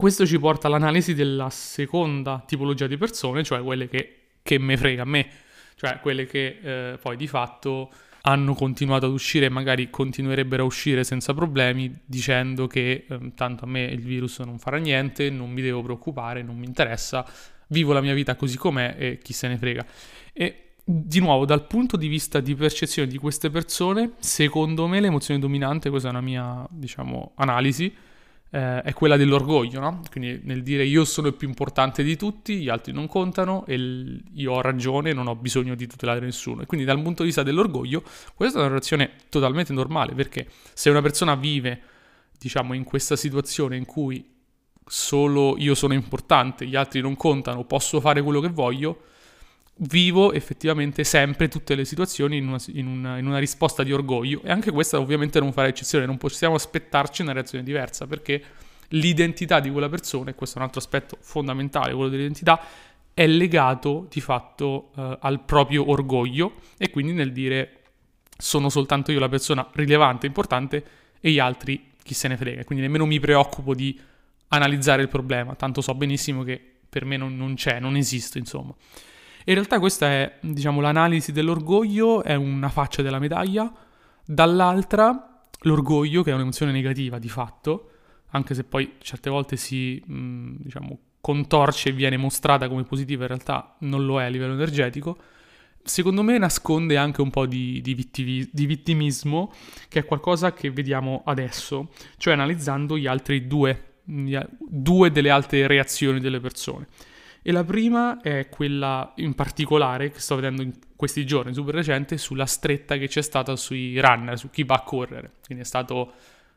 questo 0.00 0.24
ci 0.24 0.38
porta 0.38 0.66
all'analisi 0.66 1.12
della 1.12 1.50
seconda 1.50 2.42
tipologia 2.46 2.86
di 2.86 2.96
persone, 2.96 3.44
cioè 3.44 3.62
quelle 3.62 3.86
che, 3.86 4.28
che 4.40 4.58
me 4.58 4.78
frega 4.78 5.02
a 5.02 5.04
me, 5.04 5.28
cioè 5.74 6.00
quelle 6.00 6.24
che 6.24 6.58
eh, 6.62 6.96
poi 6.96 7.18
di 7.18 7.26
fatto 7.26 7.92
hanno 8.22 8.54
continuato 8.54 9.04
ad 9.04 9.12
uscire 9.12 9.44
e 9.44 9.48
magari 9.50 9.90
continuerebbero 9.90 10.62
a 10.62 10.66
uscire 10.66 11.04
senza 11.04 11.34
problemi 11.34 11.98
dicendo 12.06 12.66
che 12.66 13.04
eh, 13.06 13.32
tanto 13.34 13.66
a 13.66 13.68
me 13.68 13.82
il 13.82 14.00
virus 14.00 14.38
non 14.38 14.58
farà 14.58 14.78
niente, 14.78 15.28
non 15.28 15.50
mi 15.50 15.60
devo 15.60 15.82
preoccupare, 15.82 16.42
non 16.42 16.56
mi 16.56 16.64
interessa, 16.64 17.22
vivo 17.66 17.92
la 17.92 18.00
mia 18.00 18.14
vita 18.14 18.36
così 18.36 18.56
com'è 18.56 18.96
e 18.98 19.18
chi 19.22 19.34
se 19.34 19.48
ne 19.48 19.58
frega. 19.58 19.84
E 20.32 20.68
di 20.82 21.20
nuovo, 21.20 21.44
dal 21.44 21.66
punto 21.66 21.98
di 21.98 22.08
vista 22.08 22.40
di 22.40 22.54
percezione 22.54 23.06
di 23.06 23.18
queste 23.18 23.50
persone, 23.50 24.12
secondo 24.20 24.86
me 24.86 24.98
l'emozione 24.98 25.38
dominante, 25.38 25.90
questa 25.90 26.08
è 26.08 26.10
una 26.10 26.22
mia, 26.22 26.66
diciamo, 26.70 27.32
analisi, 27.34 28.08
eh, 28.50 28.82
è 28.82 28.92
quella 28.92 29.16
dell'orgoglio, 29.16 29.80
no? 29.80 30.00
Quindi 30.10 30.40
nel 30.44 30.62
dire 30.62 30.84
io 30.84 31.04
sono 31.04 31.28
il 31.28 31.34
più 31.34 31.48
importante 31.48 32.02
di 32.02 32.16
tutti, 32.16 32.56
gli 32.60 32.68
altri 32.68 32.92
non 32.92 33.06
contano 33.06 33.64
e 33.66 33.78
l- 33.78 34.22
io 34.34 34.52
ho 34.52 34.60
ragione, 34.60 35.12
non 35.12 35.28
ho 35.28 35.36
bisogno 35.36 35.74
di 35.74 35.86
tutelare 35.86 36.20
nessuno. 36.20 36.62
E 36.62 36.66
quindi 36.66 36.84
dal 36.84 37.00
punto 37.00 37.22
di 37.22 37.28
vista 37.28 37.42
dell'orgoglio, 37.42 38.02
questa 38.34 38.58
è 38.58 38.62
una 38.62 38.70
reazione 38.70 39.12
totalmente 39.28 39.72
normale, 39.72 40.14
perché 40.14 40.48
se 40.74 40.90
una 40.90 41.02
persona 41.02 41.34
vive, 41.36 41.80
diciamo, 42.38 42.74
in 42.74 42.84
questa 42.84 43.16
situazione 43.16 43.76
in 43.76 43.84
cui 43.84 44.24
solo 44.84 45.56
io 45.56 45.74
sono 45.76 45.94
importante, 45.94 46.66
gli 46.66 46.74
altri 46.74 47.00
non 47.00 47.14
contano, 47.14 47.64
posso 47.64 48.00
fare 48.00 48.20
quello 48.22 48.40
che 48.40 48.48
voglio, 48.48 49.02
vivo 49.82 50.32
effettivamente 50.32 51.04
sempre 51.04 51.48
tutte 51.48 51.74
le 51.74 51.84
situazioni 51.84 52.36
in 52.36 52.48
una, 52.48 52.58
in, 52.72 52.86
una, 52.86 53.18
in 53.18 53.26
una, 53.26 53.38
risposta 53.38 53.82
di 53.82 53.92
orgoglio. 53.92 54.40
E 54.42 54.50
anche 54.50 54.70
questa 54.70 54.98
ovviamente 54.98 55.40
non 55.40 55.52
farà 55.52 55.68
eccezione, 55.68 56.06
non 56.06 56.18
possiamo 56.18 56.54
aspettarci 56.54 57.22
una 57.22 57.32
reazione 57.32 57.64
diversa 57.64 58.06
perché 58.06 58.42
l'identità 58.88 59.60
di 59.60 59.70
quella 59.70 59.88
persona, 59.88 60.30
e 60.30 60.34
questo 60.34 60.56
è 60.56 60.58
un 60.60 60.66
altro 60.66 60.80
aspetto 60.80 61.16
fondamentale, 61.20 61.94
quello 61.94 62.08
dell'identità, 62.08 62.60
è 63.14 63.26
legato 63.26 64.06
di 64.10 64.20
fatto 64.20 64.90
eh, 64.96 65.18
al 65.20 65.40
proprio 65.44 65.88
orgoglio. 65.90 66.54
E 66.76 66.90
quindi 66.90 67.12
nel 67.12 67.32
dire 67.32 67.76
sono 68.36 68.68
soltanto 68.68 69.12
io 69.12 69.20
la 69.20 69.28
persona 69.28 69.68
rilevante, 69.72 70.26
importante 70.26 70.84
e 71.20 71.30
gli 71.30 71.38
altri 71.38 71.88
chi 72.02 72.14
se 72.14 72.28
ne 72.28 72.36
frega, 72.36 72.64
quindi 72.64 72.84
nemmeno 72.84 73.04
mi 73.04 73.20
preoccupo 73.20 73.74
di 73.74 73.98
analizzare 74.48 75.02
il 75.02 75.08
problema, 75.08 75.54
tanto 75.54 75.80
so 75.80 75.94
benissimo 75.94 76.42
che 76.42 76.60
per 76.88 77.04
me 77.04 77.16
non, 77.16 77.36
non 77.36 77.54
c'è, 77.54 77.78
non 77.78 77.96
esiste 77.96 78.38
insomma. 78.38 78.74
In 79.44 79.54
realtà 79.54 79.78
questa 79.78 80.06
è, 80.08 80.38
diciamo, 80.40 80.80
l'analisi 80.80 81.32
dell'orgoglio, 81.32 82.22
è 82.22 82.34
una 82.34 82.68
faccia 82.68 83.02
della 83.02 83.18
medaglia, 83.18 83.72
dall'altra 84.24 85.44
l'orgoglio, 85.62 86.22
che 86.22 86.30
è 86.30 86.34
un'emozione 86.34 86.72
negativa 86.72 87.18
di 87.18 87.28
fatto, 87.28 87.90
anche 88.30 88.54
se 88.54 88.64
poi 88.64 88.94
certe 89.00 89.30
volte 89.30 89.56
si, 89.56 90.02
mh, 90.04 90.56
diciamo, 90.58 90.98
contorce 91.20 91.90
e 91.90 91.92
viene 91.92 92.16
mostrata 92.16 92.68
come 92.68 92.84
positiva, 92.84 93.22
in 93.22 93.28
realtà 93.28 93.76
non 93.80 94.04
lo 94.04 94.20
è 94.20 94.24
a 94.24 94.28
livello 94.28 94.54
energetico, 94.54 95.18
secondo 95.82 96.22
me 96.22 96.38
nasconde 96.38 96.96
anche 96.96 97.20
un 97.20 97.30
po' 97.30 97.46
di, 97.46 97.80
di, 97.80 97.94
vittivi, 97.94 98.48
di, 98.52 98.66
vittimismo, 98.66 99.52
che 99.88 100.00
è 100.00 100.04
qualcosa 100.04 100.52
che 100.52 100.70
vediamo 100.70 101.22
adesso, 101.24 101.90
cioè 102.16 102.34
analizzando 102.34 102.96
gli 102.96 103.06
altri 103.06 103.46
due, 103.46 103.98
due 104.04 105.10
delle 105.10 105.30
altre 105.30 105.66
reazioni 105.66 106.20
delle 106.20 106.40
persone. 106.40 106.86
E 107.42 107.52
la 107.52 107.64
prima 107.64 108.20
è 108.20 108.48
quella 108.50 109.12
in 109.16 109.34
particolare 109.34 110.10
che 110.10 110.20
sto 110.20 110.34
vedendo 110.34 110.62
in 110.62 110.72
questi 110.94 111.24
giorni, 111.24 111.54
super 111.54 111.74
recente, 111.74 112.18
sulla 112.18 112.44
stretta 112.44 112.96
che 112.96 113.08
c'è 113.08 113.22
stata 113.22 113.56
sui 113.56 113.98
runner, 113.98 114.38
su 114.38 114.50
chi 114.50 114.64
va 114.64 114.74
a 114.74 114.82
correre. 114.82 115.32
Quindi 115.44 115.64
è 115.64 115.66
stato, 115.66 116.12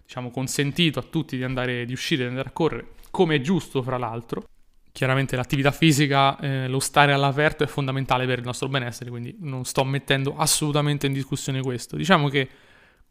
diciamo, 0.06 0.30
consentito 0.30 1.00
a 1.00 1.04
tutti 1.04 1.38
di 1.38 1.44
andare, 1.44 1.86
di 1.86 1.94
uscire, 1.94 2.24
di 2.24 2.30
andare 2.30 2.50
a 2.50 2.52
correre, 2.52 2.88
come 3.12 3.36
è 3.36 3.42
giusto, 3.42 3.82
fra 3.82 3.98
l'altro. 3.98 4.46
Chiaramente 4.92 5.36
l'attività 5.36 5.72
fisica, 5.72 6.38
eh, 6.40 6.68
lo 6.68 6.80
stare 6.80 7.14
all'aperto 7.14 7.64
è 7.64 7.68
fondamentale 7.68 8.26
per 8.26 8.40
il 8.40 8.46
nostro 8.46 8.68
benessere, 8.68 9.10
quindi 9.10 9.36
non 9.40 9.64
sto 9.64 9.84
mettendo 9.86 10.36
assolutamente 10.36 11.08
in 11.08 11.14
discussione 11.14 11.62
questo. 11.62 11.96
Diciamo 11.96 12.28
che 12.28 12.50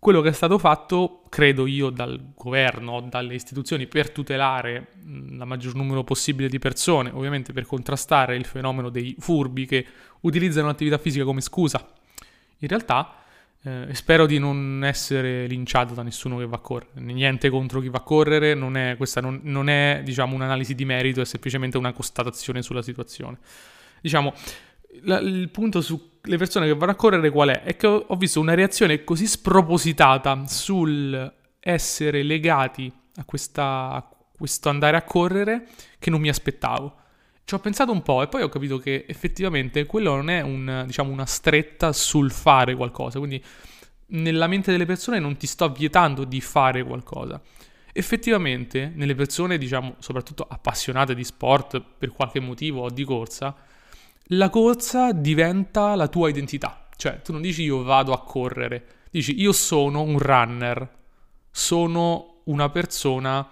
quello 0.02 0.20
che 0.20 0.30
è 0.30 0.32
stato 0.32 0.58
fatto, 0.58 1.22
credo 1.28 1.64
io, 1.64 1.88
dal 1.90 2.32
governo, 2.34 3.06
dalle 3.08 3.36
istituzioni 3.36 3.86
per 3.86 4.10
tutelare 4.10 4.94
la 5.30 5.44
maggior 5.44 5.76
numero 5.76 6.02
possibile 6.02 6.48
di 6.48 6.58
persone, 6.58 7.12
ovviamente 7.14 7.52
per 7.52 7.66
contrastare 7.66 8.34
il 8.34 8.44
fenomeno 8.44 8.88
dei 8.88 9.14
furbi 9.20 9.64
che 9.64 9.86
utilizzano 10.22 10.66
l'attività 10.66 10.98
fisica 10.98 11.22
come 11.22 11.40
scusa. 11.40 11.88
In 12.58 12.66
realtà, 12.66 13.14
eh, 13.62 13.94
spero 13.94 14.26
di 14.26 14.40
non 14.40 14.82
essere 14.84 15.46
linciato 15.46 15.94
da 15.94 16.02
nessuno 16.02 16.38
che 16.38 16.48
va 16.48 16.56
a 16.56 16.58
correre, 16.58 17.00
niente 17.00 17.48
contro 17.48 17.78
chi 17.78 17.88
va 17.88 17.98
a 17.98 18.02
correre, 18.02 18.54
non 18.54 18.76
è, 18.76 18.96
questa 18.96 19.20
non, 19.20 19.38
non 19.44 19.68
è 19.68 20.00
diciamo, 20.02 20.34
un'analisi 20.34 20.74
di 20.74 20.84
merito, 20.84 21.20
è 21.20 21.24
semplicemente 21.24 21.78
una 21.78 21.92
constatazione 21.92 22.60
sulla 22.62 22.82
situazione. 22.82 23.38
Diciamo, 24.00 24.34
la, 25.02 25.20
il 25.20 25.48
punto 25.50 25.80
sulle 26.22 26.36
persone 26.36 26.66
che 26.66 26.74
vanno 26.74 26.92
a 26.92 26.94
correre 26.96 27.30
qual 27.30 27.48
è? 27.48 27.62
È 27.62 27.76
che 27.76 27.86
ho 27.86 28.16
visto 28.16 28.38
una 28.38 28.54
reazione 28.54 29.02
così 29.02 29.26
spropositata 29.26 30.46
sul 30.46 31.34
essere 31.58 32.22
legati 32.22 32.92
a, 33.16 33.24
questa, 33.24 33.90
a 33.90 34.08
questo 34.36 34.68
andare 34.68 34.96
a 34.96 35.02
correre 35.02 35.66
che 35.98 36.10
non 36.10 36.20
mi 36.20 36.28
aspettavo. 36.28 36.96
Ci 37.44 37.54
ho 37.54 37.58
pensato 37.58 37.90
un 37.90 38.02
po' 38.02 38.22
e 38.22 38.28
poi 38.28 38.42
ho 38.42 38.48
capito 38.48 38.78
che 38.78 39.04
effettivamente 39.08 39.84
quello 39.84 40.14
non 40.14 40.30
è 40.30 40.40
un, 40.42 40.84
diciamo, 40.86 41.10
una 41.10 41.26
stretta 41.26 41.92
sul 41.92 42.30
fare 42.30 42.76
qualcosa, 42.76 43.18
quindi 43.18 43.42
nella 44.06 44.46
mente 44.46 44.70
delle 44.70 44.86
persone 44.86 45.18
non 45.18 45.36
ti 45.36 45.48
sto 45.48 45.70
vietando 45.70 46.22
di 46.22 46.40
fare 46.40 46.84
qualcosa. 46.84 47.40
Effettivamente, 47.92 48.92
nelle 48.94 49.16
persone, 49.16 49.58
diciamo, 49.58 49.96
soprattutto 49.98 50.46
appassionate 50.48 51.16
di 51.16 51.24
sport 51.24 51.82
per 51.98 52.12
qualche 52.12 52.38
motivo 52.38 52.82
o 52.82 52.90
di 52.90 53.04
corsa, 53.04 53.54
la 54.32 54.50
corsa 54.50 55.12
diventa 55.12 55.94
la 55.94 56.08
tua 56.08 56.28
identità. 56.28 56.88
Cioè, 56.96 57.20
tu 57.22 57.32
non 57.32 57.40
dici 57.42 57.62
io 57.62 57.82
vado 57.82 58.12
a 58.12 58.22
correre, 58.22 58.86
dici 59.10 59.40
io 59.40 59.52
sono 59.52 60.02
un 60.02 60.18
runner, 60.18 60.88
sono 61.50 62.42
una 62.44 62.68
persona 62.70 63.46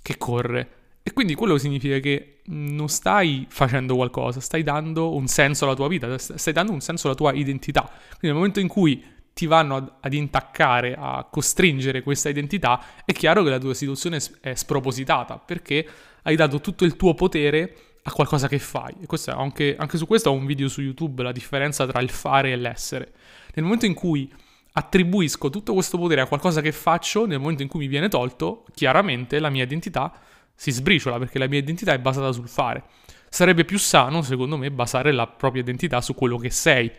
che 0.00 0.16
corre. 0.16 0.68
E 1.02 1.12
quindi 1.12 1.34
quello 1.34 1.58
significa 1.58 1.98
che 1.98 2.40
non 2.46 2.88
stai 2.88 3.46
facendo 3.48 3.94
qualcosa, 3.96 4.40
stai 4.40 4.62
dando 4.62 5.14
un 5.14 5.26
senso 5.26 5.64
alla 5.64 5.74
tua 5.74 5.88
vita, 5.88 6.16
stai 6.16 6.52
dando 6.52 6.72
un 6.72 6.80
senso 6.80 7.08
alla 7.08 7.16
tua 7.16 7.32
identità. 7.32 7.82
Quindi 7.82 8.28
nel 8.28 8.34
momento 8.34 8.60
in 8.60 8.68
cui 8.68 9.04
ti 9.34 9.46
vanno 9.46 9.76
ad, 9.76 9.92
ad 10.00 10.12
intaccare, 10.14 10.94
a 10.96 11.26
costringere 11.30 12.02
questa 12.02 12.30
identità, 12.30 12.80
è 13.04 13.12
chiaro 13.12 13.42
che 13.42 13.50
la 13.50 13.58
tua 13.58 13.74
situazione 13.74 14.18
è 14.40 14.54
spropositata, 14.54 15.36
perché 15.38 15.86
hai 16.22 16.36
dato 16.36 16.60
tutto 16.60 16.84
il 16.84 16.96
tuo 16.96 17.12
potere 17.14 17.93
a 18.06 18.12
qualcosa 18.12 18.48
che 18.48 18.58
fai. 18.58 18.94
E 19.00 19.06
anche, 19.32 19.76
anche 19.76 19.96
su 19.96 20.06
questo 20.06 20.30
ho 20.30 20.32
un 20.32 20.46
video 20.46 20.68
su 20.68 20.82
YouTube, 20.82 21.22
la 21.22 21.32
differenza 21.32 21.86
tra 21.86 22.00
il 22.00 22.10
fare 22.10 22.52
e 22.52 22.56
l'essere. 22.56 23.12
Nel 23.54 23.64
momento 23.64 23.86
in 23.86 23.94
cui 23.94 24.30
attribuisco 24.72 25.50
tutto 25.50 25.72
questo 25.72 25.96
potere 25.96 26.20
a 26.20 26.26
qualcosa 26.26 26.60
che 26.60 26.72
faccio, 26.72 27.26
nel 27.26 27.38
momento 27.38 27.62
in 27.62 27.68
cui 27.68 27.80
mi 27.80 27.86
viene 27.86 28.08
tolto, 28.08 28.64
chiaramente 28.74 29.38
la 29.38 29.48
mia 29.48 29.62
identità 29.64 30.12
si 30.54 30.70
sbriciola 30.70 31.18
perché 31.18 31.38
la 31.38 31.48
mia 31.48 31.58
identità 31.58 31.92
è 31.92 31.98
basata 31.98 32.30
sul 32.32 32.48
fare. 32.48 32.84
Sarebbe 33.28 33.64
più 33.64 33.78
sano, 33.78 34.22
secondo 34.22 34.56
me, 34.56 34.70
basare 34.70 35.10
la 35.10 35.26
propria 35.26 35.62
identità 35.62 36.00
su 36.00 36.14
quello 36.14 36.36
che 36.36 36.50
sei, 36.50 36.90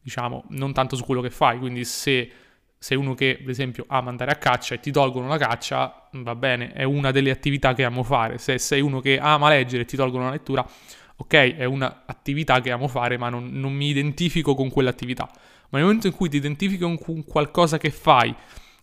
diciamo, 0.00 0.44
non 0.50 0.72
tanto 0.72 0.94
su 0.94 1.04
quello 1.04 1.20
che 1.20 1.30
fai. 1.30 1.58
Quindi 1.58 1.84
se 1.84 2.30
sei 2.82 2.96
uno 2.96 3.12
che, 3.12 3.38
ad 3.42 3.48
esempio, 3.48 3.84
ama 3.88 4.08
andare 4.08 4.30
a 4.30 4.36
caccia 4.36 4.74
e 4.74 4.80
ti 4.80 4.90
tolgono 4.90 5.28
la 5.28 5.36
caccia, 5.36 6.08
va 6.12 6.34
bene, 6.34 6.72
è 6.72 6.82
una 6.82 7.10
delle 7.10 7.30
attività 7.30 7.74
che 7.74 7.84
amo 7.84 8.02
fare. 8.02 8.38
Se 8.38 8.56
sei 8.56 8.80
uno 8.80 9.00
che 9.00 9.18
ama 9.18 9.50
leggere 9.50 9.82
e 9.82 9.84
ti 9.84 9.96
tolgono 9.96 10.24
la 10.24 10.30
lettura, 10.30 10.66
ok, 11.16 11.56
è 11.56 11.64
un'attività 11.66 12.62
che 12.62 12.70
amo 12.70 12.88
fare, 12.88 13.18
ma 13.18 13.28
non, 13.28 13.50
non 13.52 13.74
mi 13.74 13.90
identifico 13.90 14.54
con 14.54 14.70
quell'attività. 14.70 15.28
Ma 15.68 15.76
nel 15.76 15.82
momento 15.82 16.06
in 16.06 16.14
cui 16.14 16.30
ti 16.30 16.38
identifichi 16.38 16.80
con 16.80 17.22
qualcosa 17.26 17.76
che 17.76 17.90
fai, 17.90 18.34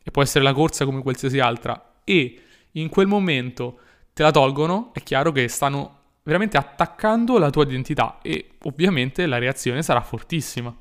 e 0.04 0.12
può 0.12 0.22
essere 0.22 0.44
la 0.44 0.54
corsa 0.54 0.86
come 0.86 1.02
qualsiasi 1.02 1.40
altra, 1.40 1.96
e 2.04 2.40
in 2.74 2.90
quel 2.90 3.08
momento 3.08 3.80
te 4.14 4.22
la 4.22 4.30
tolgono, 4.30 4.92
è 4.94 5.02
chiaro 5.02 5.32
che 5.32 5.48
stanno 5.48 5.96
veramente 6.22 6.58
attaccando 6.58 7.40
la 7.40 7.50
tua 7.50 7.64
identità 7.64 8.20
e 8.22 8.58
ovviamente 8.66 9.26
la 9.26 9.40
reazione 9.40 9.82
sarà 9.82 10.02
fortissima. 10.02 10.76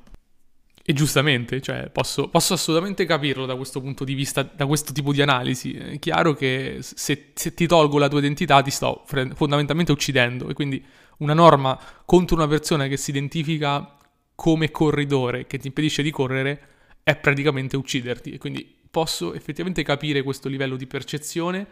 E 0.89 0.93
giustamente, 0.93 1.59
cioè, 1.59 1.89
posso, 1.91 2.29
posso, 2.29 2.53
assolutamente 2.53 3.03
capirlo 3.03 3.45
da 3.45 3.57
questo 3.57 3.81
punto 3.81 4.05
di 4.05 4.13
vista, 4.13 4.41
da 4.43 4.65
questo 4.65 4.93
tipo 4.93 5.11
di 5.11 5.21
analisi. 5.21 5.73
È 5.73 5.99
chiaro 5.99 6.33
che 6.33 6.77
se, 6.79 7.31
se 7.33 7.53
ti 7.53 7.67
tolgo 7.67 7.97
la 7.97 8.07
tua 8.07 8.19
identità 8.19 8.61
ti 8.61 8.71
sto 8.71 9.03
fondamentalmente 9.05 9.91
uccidendo. 9.91 10.47
E 10.47 10.53
quindi 10.53 10.81
una 11.17 11.33
norma 11.33 11.77
contro 12.05 12.37
una 12.37 12.47
persona 12.47 12.87
che 12.87 12.95
si 12.95 13.09
identifica 13.09 13.97
come 14.33 14.71
corridore, 14.71 15.45
che 15.45 15.57
ti 15.57 15.67
impedisce 15.67 16.01
di 16.01 16.09
correre, 16.09 16.61
è 17.03 17.17
praticamente 17.17 17.75
ucciderti. 17.75 18.31
E 18.31 18.37
quindi 18.37 18.73
posso 18.89 19.33
effettivamente 19.33 19.83
capire 19.83 20.23
questo 20.23 20.47
livello 20.47 20.77
di 20.77 20.87
percezione 20.87 21.67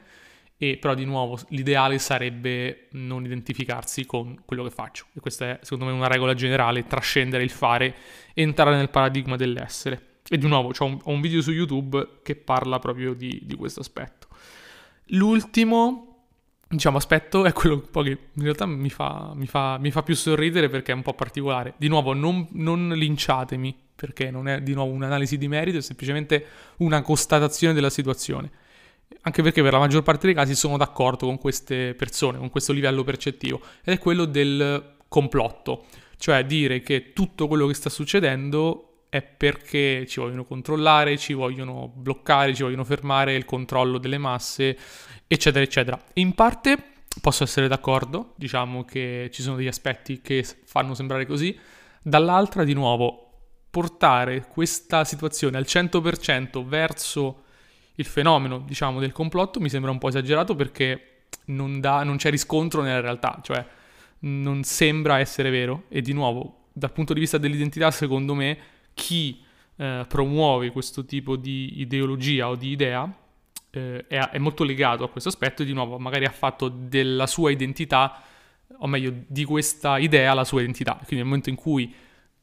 e 0.57 0.77
però 0.77 0.93
di 0.93 1.03
nuovo 1.03 1.37
l'ideale 1.49 1.99
sarebbe 1.99 2.87
non 2.91 3.25
identificarsi 3.25 4.05
con 4.05 4.41
quello 4.45 4.63
che 4.63 4.69
faccio 4.69 5.05
e 5.13 5.19
questa 5.19 5.45
è 5.45 5.59
secondo 5.61 5.85
me 5.85 5.91
una 5.91 6.07
regola 6.07 6.33
generale, 6.33 6.87
trascendere 6.87 7.43
il 7.43 7.49
fare, 7.49 7.93
entrare 8.33 8.75
nel 8.75 8.89
paradigma 8.89 9.35
dell'essere. 9.35 10.13
E 10.27 10.37
di 10.37 10.47
nuovo 10.47 10.71
un, 10.79 10.99
ho 11.03 11.11
un 11.11 11.21
video 11.21 11.41
su 11.41 11.51
YouTube 11.51 12.21
che 12.23 12.35
parla 12.35 12.79
proprio 12.79 13.13
di, 13.13 13.41
di 13.43 13.55
questo 13.55 13.81
aspetto. 13.81 14.27
L'ultimo 15.09 16.15
diciamo, 16.67 16.97
aspetto 16.97 17.45
è 17.45 17.53
quello 17.53 17.81
che 17.81 18.09
in 18.09 18.43
realtà 18.43 18.65
mi 18.65 18.89
fa, 18.89 19.33
mi, 19.35 19.45
fa, 19.45 19.77
mi 19.77 19.91
fa, 19.91 20.01
più 20.01 20.15
sorridere 20.15 20.67
perché 20.69 20.93
è 20.93 20.95
un 20.95 21.03
po' 21.03 21.13
particolare. 21.13 21.75
Di 21.77 21.87
nuovo, 21.87 22.13
non, 22.13 22.47
non, 22.53 22.89
linciatemi 22.89 23.75
perché 23.93 24.31
non 24.31 24.47
è 24.47 24.61
di 24.61 24.73
nuovo 24.73 24.91
un'analisi 24.93 25.37
di 25.37 25.47
merito, 25.47 25.77
è 25.77 25.81
semplicemente 25.81 26.45
una 26.77 27.01
constatazione 27.01 27.73
della 27.73 27.91
situazione 27.91 28.49
anche 29.21 29.41
perché 29.41 29.61
per 29.61 29.73
la 29.73 29.79
maggior 29.79 30.03
parte 30.03 30.27
dei 30.27 30.35
casi 30.35 30.55
sono 30.55 30.77
d'accordo 30.77 31.25
con 31.25 31.37
queste 31.37 31.93
persone, 31.95 32.37
con 32.37 32.49
questo 32.49 32.73
livello 32.73 33.03
percettivo, 33.03 33.61
ed 33.83 33.95
è 33.95 33.97
quello 33.97 34.25
del 34.25 34.95
complotto. 35.07 35.85
cioè 36.17 36.45
dire 36.45 36.81
che 36.81 37.13
tutto 37.13 37.47
quello 37.47 37.67
che 37.67 37.73
sta 37.73 37.89
succedendo 37.89 39.07
è 39.09 39.21
perché 39.21 40.05
ci 40.07 40.19
vogliono 40.19 40.43
controllare, 40.43 41.17
ci 41.17 41.33
vogliono 41.33 41.91
bloccare, 41.93 42.53
ci 42.53 42.63
vogliono 42.63 42.83
fermare 42.83 43.35
il 43.35 43.45
controllo 43.45 43.97
delle 43.97 44.17
masse, 44.17 44.77
eccetera, 45.27 45.63
eccetera. 45.63 45.99
In 46.13 46.33
parte 46.33 46.77
posso 47.21 47.43
essere 47.43 47.67
d'accordo, 47.67 48.33
diciamo 48.35 48.83
che 48.83 49.29
ci 49.31 49.41
sono 49.41 49.55
degli 49.55 49.67
aspetti 49.67 50.21
che 50.21 50.45
fanno 50.65 50.93
sembrare 50.93 51.25
così, 51.25 51.57
dall'altra 52.01 52.63
di 52.63 52.73
nuovo 52.73 53.21
portare 53.69 54.47
questa 54.47 55.03
situazione 55.03 55.57
al 55.57 55.65
100% 55.65 56.63
verso 56.65 57.43
il 57.95 58.05
fenomeno, 58.05 58.59
diciamo, 58.59 58.99
del 58.99 59.11
complotto 59.11 59.59
mi 59.59 59.69
sembra 59.69 59.91
un 59.91 59.97
po' 59.97 60.09
esagerato 60.09 60.55
perché 60.55 61.15
non, 61.45 61.79
dà, 61.79 62.03
non 62.03 62.17
c'è 62.17 62.29
riscontro 62.29 62.81
nella 62.81 63.01
realtà, 63.01 63.39
cioè 63.41 63.65
non 64.19 64.63
sembra 64.63 65.19
essere 65.19 65.49
vero. 65.49 65.83
E 65.89 66.01
di 66.01 66.13
nuovo 66.13 66.67
dal 66.73 66.91
punto 66.91 67.13
di 67.13 67.21
vista 67.21 67.37
dell'identità 67.37 67.89
secondo 67.91 68.33
me 68.33 68.57
chi 68.93 69.41
eh, 69.77 70.05
promuove 70.07 70.71
questo 70.71 71.05
tipo 71.05 71.35
di 71.35 71.79
ideologia 71.79 72.49
o 72.49 72.55
di 72.55 72.69
idea 72.69 73.09
eh, 73.71 74.05
è, 74.07 74.17
è, 74.17 74.37
molto 74.39 74.63
legato 74.63 75.05
a 75.05 75.09
questo 75.09 75.29
aspetto 75.29 75.61
e 75.61 75.65
di 75.65 75.73
nuovo 75.73 75.97
magari 75.97 76.25
ha 76.25 76.31
fatto 76.31 76.67
della 76.67 77.27
sua 77.27 77.51
identità 77.51 78.21
o 78.77 78.87
meglio 78.87 79.13
di 79.27 79.45
questa 79.45 79.97
idea 79.97 80.33
la 80.33 80.43
sua 80.43 80.61
identità. 80.61 80.93
Quindi 80.95 81.15
nel 81.17 81.25
momento 81.25 81.49
in 81.49 81.55
cui 81.55 81.93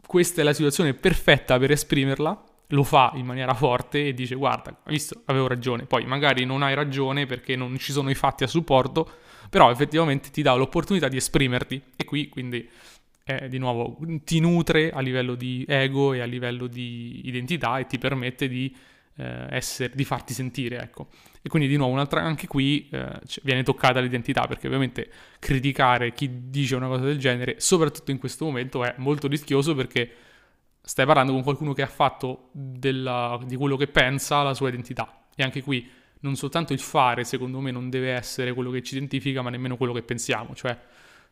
questa 0.07 0.41
è 0.41 0.45
la 0.45 0.53
situazione 0.53 0.95
perfetta 0.95 1.59
per 1.59 1.71
esprimerla 1.71 2.45
lo 2.73 2.85
fa 2.85 3.13
in 3.15 3.27
maniera 3.27 3.55
forte 3.55 4.07
e 4.07 4.15
dice 4.15 4.35
guarda, 4.35 4.77
visto, 4.87 5.23
avevo 5.27 5.47
ragione, 5.47 5.85
poi 5.85 6.05
magari 6.05 6.45
non 6.45 6.63
hai 6.63 6.75
ragione 6.75 7.27
perché 7.27 7.57
non 7.57 7.79
ci 7.79 7.93
sono 7.93 8.11
i 8.11 8.15
fatti 8.15 8.45
a 8.45 8.47
supporto, 8.47 9.11
però 9.51 9.71
effettivamente 9.71 10.31
ti 10.31 10.43
dà 10.43 10.55
l'opportunità 10.55 11.09
di 11.09 11.17
esprimerti 11.17 11.81
e 11.97 12.05
qui 12.05 12.29
quindi 12.29 12.69
eh, 13.25 13.49
di 13.49 13.59
nuovo 13.59 13.99
ti 14.25 14.41
nutre 14.41 14.91
a 14.91 15.01
livello 15.01 15.35
di 15.35 15.65
ego 15.69 16.13
e 16.13 16.21
a 16.21 16.25
livello 16.25 16.67
di 16.67 17.21
identità 17.25 17.79
e 17.79 17.87
ti 17.87 17.99
permette 17.99 18.49
di, 18.49 18.75
eh, 19.17 19.47
essere, 19.51 19.93
di 19.95 20.05
farti 20.05 20.33
sentire, 20.33 20.81
ecco. 20.81 21.09
E 21.43 21.49
quindi 21.49 21.69
di 21.69 21.77
nuovo 21.77 21.93
un'altra, 21.93 22.23
anche 22.23 22.47
qui 22.47 22.89
eh, 22.91 23.21
viene 23.43 23.63
toccata 23.63 24.01
l'identità 24.01 24.47
perché 24.47 24.67
ovviamente 24.67 25.11
criticare 25.39 26.13
chi 26.13 26.49
dice 26.49 26.75
una 26.77 26.87
cosa 26.87 27.05
del 27.05 27.19
genere, 27.19 27.57
soprattutto 27.59 28.11
in 28.11 28.19
questo 28.19 28.47
momento, 28.47 28.83
è 28.83 28.95
molto 28.97 29.29
rischioso 29.29 29.75
perché 29.75 30.11
stai 30.83 31.07
parlando 31.07 31.33
con 31.33 31.43
qualcuno 31.43 31.73
che 31.73 31.83
ha 31.83 31.87
fatto 31.87 32.49
della, 32.53 33.39
di 33.47 33.57
quello 33.57 33.77
che 33.77 33.87
pensa 33.87 34.43
la 34.43 34.55
sua 34.55 34.69
identità. 34.69 35.27
E 35.35 35.43
anche 35.43 35.63
qui 35.63 35.89
non 36.21 36.37
soltanto 36.37 36.73
il 36.73 36.81
fare, 36.81 37.25
secondo 37.25 37.61
me, 37.61 37.71
non 37.71 37.89
deve 37.89 38.13
essere 38.13 38.53
quello 38.53 38.71
che 38.71 38.83
ci 38.83 38.97
identifica, 38.97 39.43
ma 39.43 39.51
nemmeno 39.51 39.77
quello 39.77 39.93
che 39.93 40.03
pensiamo. 40.03 40.55
Cioè, 40.55 40.77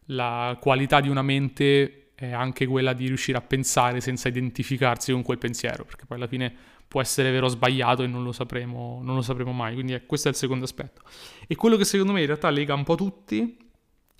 la 0.07 0.57
qualità 0.61 1.01
di 1.01 1.09
una 1.09 1.23
mente 1.23 2.13
è 2.15 2.33
anche 2.33 2.67
quella 2.67 2.93
di 2.93 3.07
riuscire 3.07 3.39
a 3.39 3.41
pensare 3.41 4.01
senza 4.01 4.29
identificarsi 4.29 5.13
con 5.13 5.23
quel 5.23 5.39
pensiero, 5.39 5.85
perché 5.85 6.07
poi 6.07 6.17
alla 6.17 6.27
fine 6.27 6.53
può 6.87 7.01
essere 7.01 7.31
vero 7.31 7.47
o 7.47 7.49
sbagliato 7.49 8.03
e 8.03 8.09
non 8.09 8.25
lo 8.25 8.33
sapremo, 8.33 9.01
non 9.03 9.15
lo 9.15 9.23
sapremo 9.23 9.53
mai. 9.53 9.75
Quindi 9.75 9.95
eh, 9.95 10.07
questo 10.07 10.29
è 10.29 10.31
il 10.33 10.37
secondo 10.37 10.65
aspetto. 10.65 11.03
E 11.47 11.55
quello 11.55 11.77
che 11.77 11.85
secondo 11.85 12.13
me 12.13 12.21
in 12.21 12.27
realtà 12.27 12.51
lega 12.51 12.75
un 12.75 12.83
po' 12.83 12.97
tutti 12.97 13.57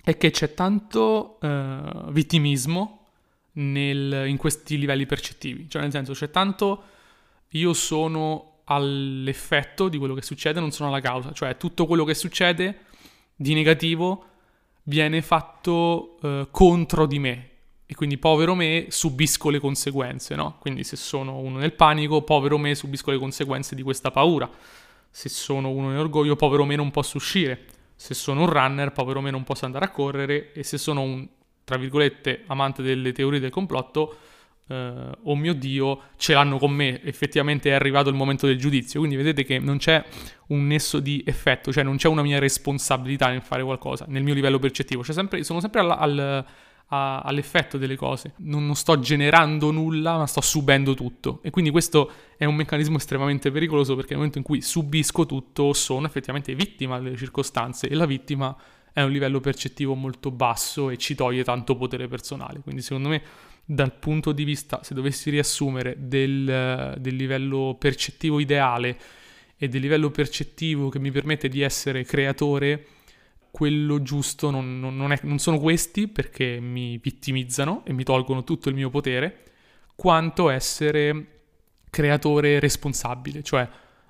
è 0.03 0.17
che 0.17 0.31
c'è 0.31 0.53
tanto 0.53 1.39
eh, 1.41 2.05
vittimismo 2.09 3.00
nel, 3.53 4.27
in 4.27 4.37
questi 4.37 4.77
livelli 4.77 5.05
percettivi. 5.05 5.69
Cioè, 5.69 5.81
nel 5.81 5.91
senso, 5.91 6.13
c'è 6.13 6.29
tanto 6.29 6.83
io 7.49 7.73
sono 7.73 8.61
all'effetto 8.65 9.89
di 9.89 9.97
quello 9.97 10.13
che 10.13 10.21
succede, 10.21 10.59
non 10.59 10.71
sono 10.71 10.89
alla 10.89 11.01
causa. 11.01 11.31
Cioè, 11.33 11.57
tutto 11.57 11.85
quello 11.85 12.03
che 12.03 12.13
succede 12.13 12.85
di 13.35 13.53
negativo 13.53 14.25
viene 14.83 15.21
fatto 15.21 16.17
eh, 16.21 16.47
contro 16.51 17.05
di 17.05 17.19
me. 17.19 17.49
E 17.85 17.95
quindi, 17.95 18.17
povero 18.17 18.55
me, 18.55 18.85
subisco 18.89 19.49
le 19.49 19.59
conseguenze, 19.59 20.35
no? 20.35 20.57
Quindi, 20.59 20.83
se 20.85 20.95
sono 20.95 21.39
uno 21.39 21.57
nel 21.57 21.73
panico, 21.73 22.21
povero 22.21 22.57
me, 22.57 22.73
subisco 22.73 23.11
le 23.11 23.17
conseguenze 23.17 23.75
di 23.75 23.81
questa 23.81 24.11
paura. 24.11 24.49
Se 25.09 25.27
sono 25.27 25.69
uno 25.69 25.89
nell'orgoglio, 25.89 26.37
povero 26.37 26.63
me, 26.63 26.77
non 26.77 26.89
posso 26.91 27.17
uscire. 27.17 27.65
Se 27.97 28.13
sono 28.13 28.41
un 28.41 28.49
runner, 28.49 28.93
povero 28.93 29.19
me, 29.19 29.29
non 29.29 29.43
posso 29.43 29.65
andare 29.65 29.83
a 29.83 29.89
correre. 29.89 30.53
E 30.53 30.63
se 30.63 30.77
sono 30.77 31.01
un 31.01 31.27
tra 31.63 31.77
virgolette, 31.77 32.43
amante 32.47 32.81
delle 32.81 33.11
teorie 33.11 33.39
del 33.39 33.49
complotto, 33.49 34.17
eh, 34.67 35.09
oh 35.23 35.35
mio 35.35 35.53
Dio, 35.53 36.01
ce 36.15 36.33
l'hanno 36.33 36.57
con 36.57 36.71
me, 36.71 37.01
effettivamente 37.03 37.69
è 37.69 37.73
arrivato 37.73 38.09
il 38.09 38.15
momento 38.15 38.47
del 38.47 38.57
giudizio. 38.57 38.99
Quindi 38.99 39.17
vedete 39.17 39.43
che 39.43 39.59
non 39.59 39.77
c'è 39.77 40.03
un 40.47 40.65
nesso 40.65 40.99
di 40.99 41.21
effetto, 41.25 41.71
cioè 41.71 41.83
non 41.83 41.97
c'è 41.97 42.07
una 42.07 42.21
mia 42.21 42.39
responsabilità 42.39 43.29
nel 43.29 43.41
fare 43.41 43.63
qualcosa, 43.63 44.05
nel 44.07 44.23
mio 44.23 44.33
livello 44.33 44.59
percettivo. 44.59 45.03
Cioè 45.03 45.13
sempre, 45.13 45.43
sono 45.43 45.59
sempre 45.59 45.81
al, 45.81 45.91
al, 45.91 46.45
all'effetto 46.87 47.77
delle 47.77 47.95
cose. 47.95 48.33
Non, 48.37 48.65
non 48.65 48.75
sto 48.75 48.99
generando 48.99 49.71
nulla, 49.71 50.17
ma 50.17 50.27
sto 50.27 50.41
subendo 50.41 50.93
tutto. 50.93 51.39
E 51.43 51.49
quindi 51.49 51.69
questo 51.69 52.11
è 52.37 52.45
un 52.45 52.55
meccanismo 52.55 52.97
estremamente 52.97 53.51
pericoloso 53.51 53.95
perché 53.95 54.09
nel 54.09 54.19
momento 54.19 54.37
in 54.37 54.43
cui 54.43 54.61
subisco 54.61 55.25
tutto 55.25 55.73
sono 55.73 56.05
effettivamente 56.05 56.55
vittima 56.55 56.99
delle 56.99 57.17
circostanze 57.17 57.87
e 57.87 57.95
la 57.95 58.05
vittima 58.05 58.55
è 58.93 59.01
un 59.01 59.11
livello 59.11 59.39
percettivo 59.39 59.95
molto 59.95 60.31
basso 60.31 60.89
e 60.89 60.97
ci 60.97 61.15
toglie 61.15 61.43
tanto 61.43 61.75
potere 61.75 62.07
personale. 62.07 62.59
Quindi 62.59 62.81
secondo 62.81 63.09
me 63.09 63.21
dal 63.63 63.93
punto 63.93 64.31
di 64.31 64.43
vista, 64.43 64.81
se 64.83 64.93
dovessi 64.93 65.29
riassumere, 65.29 65.95
del, 65.97 66.95
del 66.99 67.15
livello 67.15 67.75
percettivo 67.79 68.39
ideale 68.39 68.97
e 69.55 69.69
del 69.69 69.81
livello 69.81 70.11
percettivo 70.11 70.89
che 70.89 70.99
mi 70.99 71.11
permette 71.11 71.47
di 71.47 71.61
essere 71.61 72.03
creatore, 72.03 72.85
quello 73.51 74.01
giusto 74.01 74.49
non, 74.49 74.79
non, 74.79 75.11
è, 75.11 75.19
non, 75.23 75.37
sono 75.37 75.59
questi 75.59 76.07
perché 76.07 76.59
mi 76.59 76.97
vittimizzano 76.97 77.83
e 77.85 77.93
mi 77.93 78.03
tolgono 78.03 78.43
tutto 78.43 78.69
il 78.69 78.75
mio 78.75 78.89
potere, 78.89 79.43
quanto 79.95 80.49
essere 80.49 81.27
creatore 81.89 82.59
responsabile, 82.59 83.43
cioè 83.43 83.67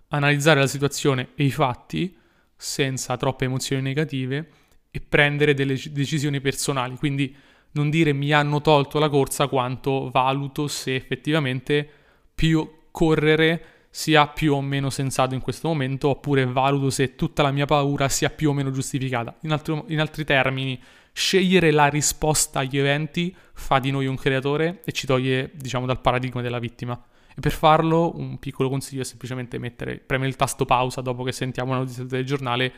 analizzare 0.09 0.59
la 0.59 0.67
situazione 0.67 1.29
e 1.35 1.43
i 1.43 1.51
fatti 1.51 2.15
senza 2.55 3.17
troppe 3.17 3.45
emozioni 3.45 3.81
negative 3.81 4.49
e 4.91 4.99
prendere 4.99 5.53
delle 5.53 5.79
decisioni 5.91 6.41
personali. 6.41 6.95
Quindi 6.97 7.33
non 7.73 7.89
dire 7.89 8.11
mi 8.13 8.31
hanno 8.33 8.61
tolto 8.61 8.99
la 8.99 9.09
corsa 9.09 9.47
quanto 9.47 10.09
valuto 10.11 10.67
se 10.67 10.95
effettivamente 10.95 11.89
più 12.35 12.69
correre 12.91 13.65
sia 13.89 14.27
più 14.27 14.53
o 14.53 14.61
meno 14.61 14.89
sensato 14.89 15.33
in 15.33 15.41
questo 15.41 15.67
momento 15.67 16.09
oppure 16.09 16.45
valuto 16.45 16.89
se 16.89 17.15
tutta 17.15 17.43
la 17.43 17.51
mia 17.51 17.65
paura 17.65 18.07
sia 18.09 18.29
più 18.29 18.49
o 18.49 18.53
meno 18.53 18.71
giustificata. 18.71 19.35
In, 19.41 19.51
altro, 19.51 19.85
in 19.87 19.99
altri 19.99 20.23
termini, 20.23 20.81
scegliere 21.13 21.71
la 21.71 21.87
risposta 21.87 22.59
agli 22.59 22.77
eventi 22.77 23.35
fa 23.53 23.79
di 23.79 23.91
noi 23.91 24.07
un 24.07 24.15
creatore 24.15 24.81
e 24.85 24.91
ci 24.93 25.05
toglie, 25.05 25.51
diciamo, 25.53 25.85
dal 25.85 25.99
paradigma 25.99 26.41
della 26.41 26.59
vittima. 26.59 26.99
E 27.35 27.39
per 27.39 27.51
farlo 27.51 28.17
un 28.17 28.39
piccolo 28.39 28.69
consiglio 28.69 29.01
è 29.01 29.05
semplicemente 29.05 29.57
mettere, 29.57 29.97
premere 29.97 30.29
il 30.29 30.35
tasto 30.35 30.65
pausa 30.65 31.01
dopo 31.01 31.23
che 31.23 31.31
sentiamo 31.31 31.71
una 31.71 31.79
notizia 31.79 32.03
del 32.03 32.25
giornale, 32.25 32.71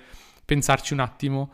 pensarci 0.46 0.94
un 0.94 1.00
attimo 1.00 1.52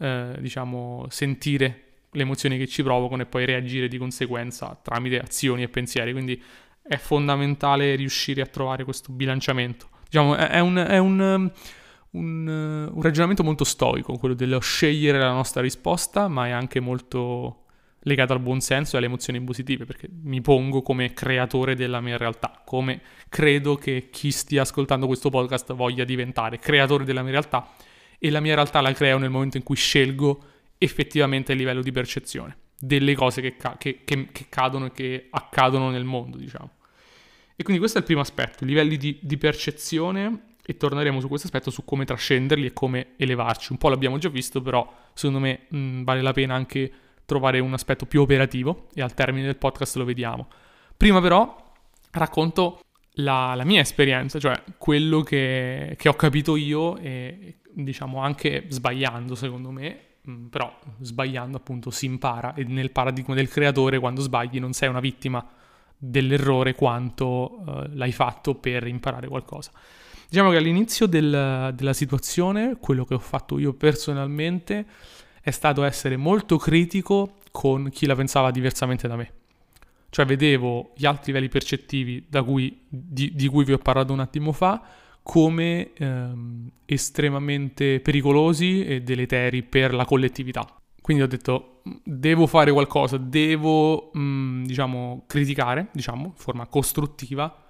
eh, 0.00 0.36
diciamo, 0.38 1.06
sentire 1.10 1.84
le 2.10 2.22
emozioni 2.22 2.58
che 2.58 2.66
ci 2.66 2.82
provocano 2.82 3.22
e 3.22 3.26
poi 3.26 3.44
reagire 3.44 3.86
di 3.86 3.98
conseguenza 3.98 4.78
tramite 4.82 5.18
azioni 5.18 5.62
e 5.62 5.68
pensieri. 5.68 6.12
Quindi 6.12 6.42
è 6.82 6.96
fondamentale 6.96 7.94
riuscire 7.94 8.40
a 8.40 8.46
trovare 8.46 8.84
questo 8.84 9.12
bilanciamento. 9.12 9.88
Diciamo, 10.04 10.34
è, 10.34 10.58
un, 10.58 10.76
è 10.76 10.98
un, 10.98 11.20
um, 11.20 11.52
un, 12.12 12.46
uh, 12.46 12.96
un, 12.96 13.02
ragionamento 13.02 13.44
molto 13.44 13.64
stoico, 13.64 14.16
quello 14.16 14.34
dello 14.34 14.58
scegliere 14.58 15.18
la 15.18 15.32
nostra 15.32 15.60
risposta, 15.60 16.26
ma 16.26 16.46
è 16.46 16.50
anche 16.50 16.80
molto 16.80 17.66
legato 18.04 18.32
al 18.32 18.40
buon 18.40 18.60
senso 18.60 18.94
e 18.94 18.98
alle 18.98 19.06
emozioni 19.06 19.40
positive, 19.42 19.84
perché 19.84 20.08
mi 20.22 20.40
pongo 20.40 20.80
come 20.80 21.12
creatore 21.12 21.76
della 21.76 22.00
mia 22.00 22.16
realtà, 22.16 22.62
come 22.64 23.02
credo 23.28 23.76
che 23.76 24.08
chi 24.10 24.30
stia 24.30 24.62
ascoltando 24.62 25.06
questo 25.06 25.28
podcast 25.28 25.74
voglia 25.74 26.04
diventare 26.04 26.58
creatore 26.58 27.04
della 27.04 27.22
mia 27.22 27.32
realtà 27.32 27.68
e 28.20 28.30
la 28.30 28.40
mia 28.40 28.54
realtà 28.54 28.80
la 28.80 28.92
creo 28.92 29.18
nel 29.18 29.30
momento 29.30 29.56
in 29.56 29.62
cui 29.64 29.76
scelgo 29.76 30.44
effettivamente 30.78 31.52
il 31.52 31.58
livello 31.58 31.82
di 31.82 31.90
percezione 31.90 32.56
delle 32.78 33.14
cose 33.14 33.40
che, 33.40 33.56
ca- 33.56 33.76
che, 33.76 34.00
che, 34.04 34.28
che 34.30 34.46
cadono 34.48 34.86
e 34.86 34.92
che 34.92 35.26
accadono 35.30 35.90
nel 35.90 36.04
mondo, 36.04 36.36
diciamo. 36.38 36.70
E 37.56 37.62
quindi 37.62 37.78
questo 37.78 37.98
è 37.98 38.00
il 38.00 38.06
primo 38.06 38.22
aspetto, 38.22 38.64
i 38.64 38.66
livelli 38.66 38.96
di, 38.96 39.18
di 39.20 39.36
percezione 39.36 40.54
e 40.64 40.76
torneremo 40.76 41.20
su 41.20 41.28
questo 41.28 41.46
aspetto, 41.46 41.70
su 41.70 41.84
come 41.84 42.04
trascenderli 42.06 42.66
e 42.66 42.72
come 42.72 43.08
elevarci. 43.16 43.72
Un 43.72 43.78
po' 43.78 43.90
l'abbiamo 43.90 44.16
già 44.16 44.30
visto, 44.30 44.62
però 44.62 44.90
secondo 45.12 45.40
me 45.40 45.66
mh, 45.68 46.04
vale 46.04 46.22
la 46.22 46.32
pena 46.32 46.54
anche 46.54 46.90
trovare 47.26 47.58
un 47.58 47.74
aspetto 47.74 48.06
più 48.06 48.22
operativo 48.22 48.88
e 48.94 49.02
al 49.02 49.12
termine 49.12 49.44
del 49.44 49.56
podcast 49.56 49.96
lo 49.96 50.04
vediamo. 50.04 50.48
Prima 50.96 51.20
però 51.20 51.72
racconto 52.12 52.80
la, 53.14 53.54
la 53.54 53.64
mia 53.64 53.80
esperienza, 53.80 54.38
cioè 54.38 54.62
quello 54.78 55.20
che, 55.20 55.96
che 55.98 56.08
ho 56.08 56.14
capito 56.14 56.56
io 56.56 56.96
e 56.96 57.56
diciamo 57.72 58.20
anche 58.20 58.66
sbagliando 58.68 59.34
secondo 59.34 59.70
me, 59.70 59.98
mm, 60.28 60.46
però 60.46 60.76
sbagliando 61.00 61.56
appunto 61.56 61.90
si 61.90 62.06
impara 62.06 62.54
e 62.54 62.64
nel 62.64 62.90
paradigma 62.90 63.34
del 63.34 63.48
creatore 63.48 63.98
quando 63.98 64.20
sbagli 64.20 64.58
non 64.58 64.72
sei 64.72 64.88
una 64.88 65.00
vittima 65.00 65.44
dell'errore 65.96 66.74
quanto 66.74 67.60
uh, 67.60 67.88
l'hai 67.92 68.12
fatto 68.12 68.54
per 68.54 68.86
imparare 68.86 69.28
qualcosa. 69.28 69.70
Diciamo 70.28 70.50
che 70.50 70.56
all'inizio 70.56 71.06
del, 71.06 71.72
della 71.74 71.92
situazione 71.92 72.76
quello 72.78 73.04
che 73.04 73.14
ho 73.14 73.18
fatto 73.18 73.58
io 73.58 73.74
personalmente 73.74 74.86
è 75.42 75.50
stato 75.50 75.82
essere 75.82 76.16
molto 76.16 76.56
critico 76.56 77.38
con 77.50 77.90
chi 77.90 78.06
la 78.06 78.14
pensava 78.14 78.50
diversamente 78.50 79.08
da 79.08 79.16
me. 79.16 79.32
Cioè 80.08 80.24
vedevo 80.24 80.92
gli 80.96 81.06
altri 81.06 81.32
livelli 81.32 81.48
percettivi 81.48 82.26
cui, 82.44 82.84
di, 82.88 83.32
di, 83.34 83.46
cui 83.48 83.64
vi 83.64 83.72
ho 83.72 83.78
parlato 83.78 84.12
un 84.12 84.20
attimo 84.20 84.52
fa 84.52 84.82
come 85.30 85.92
ehm, 85.94 86.68
estremamente 86.86 88.00
pericolosi 88.00 88.84
e 88.84 89.02
deleteri 89.02 89.62
per 89.62 89.94
la 89.94 90.04
collettività. 90.04 90.66
Quindi 91.00 91.22
ho 91.22 91.28
detto, 91.28 91.82
devo 92.02 92.48
fare 92.48 92.72
qualcosa, 92.72 93.16
devo, 93.16 94.10
mh, 94.12 94.20
mm, 94.20 94.64
diciamo, 94.64 95.22
criticare, 95.28 95.86
diciamo, 95.92 96.24
in 96.24 96.32
forma 96.34 96.66
costruttiva 96.66 97.62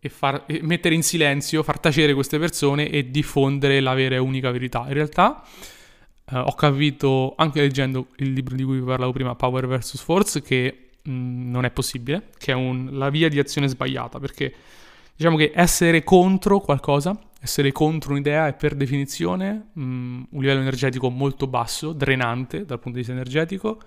e, 0.00 0.08
far, 0.08 0.42
e 0.48 0.58
mettere 0.64 0.96
in 0.96 1.04
silenzio, 1.04 1.62
far 1.62 1.78
tacere 1.78 2.14
queste 2.14 2.40
persone 2.40 2.90
e 2.90 3.08
diffondere 3.08 3.78
la 3.78 3.94
vera 3.94 4.16
e 4.16 4.18
unica 4.18 4.50
verità. 4.50 4.82
In 4.88 4.94
realtà 4.94 5.40
eh, 6.32 6.36
ho 6.36 6.54
capito, 6.54 7.34
anche 7.36 7.60
leggendo 7.60 8.08
il 8.16 8.32
libro 8.32 8.56
di 8.56 8.64
cui 8.64 8.80
vi 8.80 8.84
parlavo 8.84 9.12
prima, 9.12 9.36
Power 9.36 9.68
vs. 9.68 10.02
Force, 10.02 10.42
che 10.42 10.88
mh, 11.00 11.12
mm, 11.12 11.48
non 11.48 11.64
è 11.64 11.70
possibile, 11.70 12.30
che 12.38 12.50
è 12.50 12.56
un, 12.56 12.88
la 12.90 13.08
via 13.08 13.28
di 13.28 13.38
azione 13.38 13.68
sbagliata, 13.68 14.18
perché 14.18 14.52
diciamo 15.16 15.36
che 15.36 15.52
essere 15.54 16.02
contro 16.02 16.60
qualcosa, 16.60 17.18
essere 17.40 17.72
contro 17.72 18.12
un'idea 18.12 18.48
è 18.48 18.54
per 18.54 18.74
definizione 18.74 19.68
mh, 19.72 19.82
mm, 19.82 20.22
un 20.30 20.40
livello 20.40 20.60
energetico 20.60 21.10
molto 21.10 21.46
basso, 21.46 21.92
drenante 21.92 22.64
dal 22.64 22.78
punto 22.78 22.98
di 22.98 23.04
vista 23.04 23.12
energetico 23.12 23.80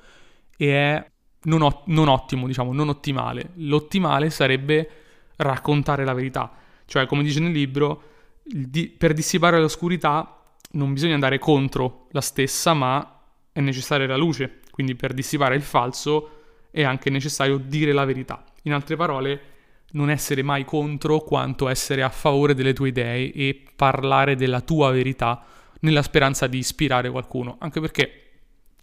e 0.56 0.72
è 0.74 1.12
non, 1.44 1.62
o- 1.62 1.84
non 1.86 2.08
ottimo, 2.08 2.48
diciamo, 2.48 2.74
non 2.74 2.90
ottimale. 2.90 3.52
L'ottimale 3.56 4.30
sarebbe 4.30 4.90
raccontare 5.38 6.04
la 6.04 6.14
verità. 6.14 6.52
Cioè, 6.86 7.06
come 7.06 7.24
dice 7.24 7.40
nel 7.40 7.52
libro, 7.52 8.04
di, 8.44 8.88
per 8.88 9.14
dissipare 9.14 9.60
l'oscurità 9.60 10.42
non 10.72 10.94
bisogna 10.94 11.14
andare 11.14 11.40
contro 11.40 12.08
la 12.12 12.22
stessa, 12.22 12.74
ma 12.74 13.22
è 13.52 13.60
necessaria 13.60 14.08
la 14.08 14.18
luce. 14.18 14.60
Quindi 14.72 14.96
per 14.96 15.14
dissipare 15.14 15.56
il 15.56 15.62
falso 15.62 16.32
è 16.72 16.84
anche 16.84 17.10
necessario 17.10 17.58
dire 17.58 17.92
la 17.92 18.06
verità. 18.06 18.44
In 18.64 18.74
altre 18.74 18.96
parole, 18.96 19.42
non 19.92 20.10
essere 20.10 20.44
mai 20.44 20.66
contro 20.66 21.20
quanto 21.20 21.68
essere 21.68 22.04
a 22.04 22.10
favore 22.10 22.54
delle 22.54 22.74
tue 22.74 22.90
idee 22.90 23.32
e 23.32 23.64
parlare 23.76 24.36
della 24.36 24.62
tua 24.62 24.92
verità 24.92 25.46
nella 25.82 26.02
speranza 26.02 26.48
di 26.48 26.58
ispirare 26.58 27.10
qualcuno. 27.10 27.58
Anche 27.60 27.80
perché 27.80 28.24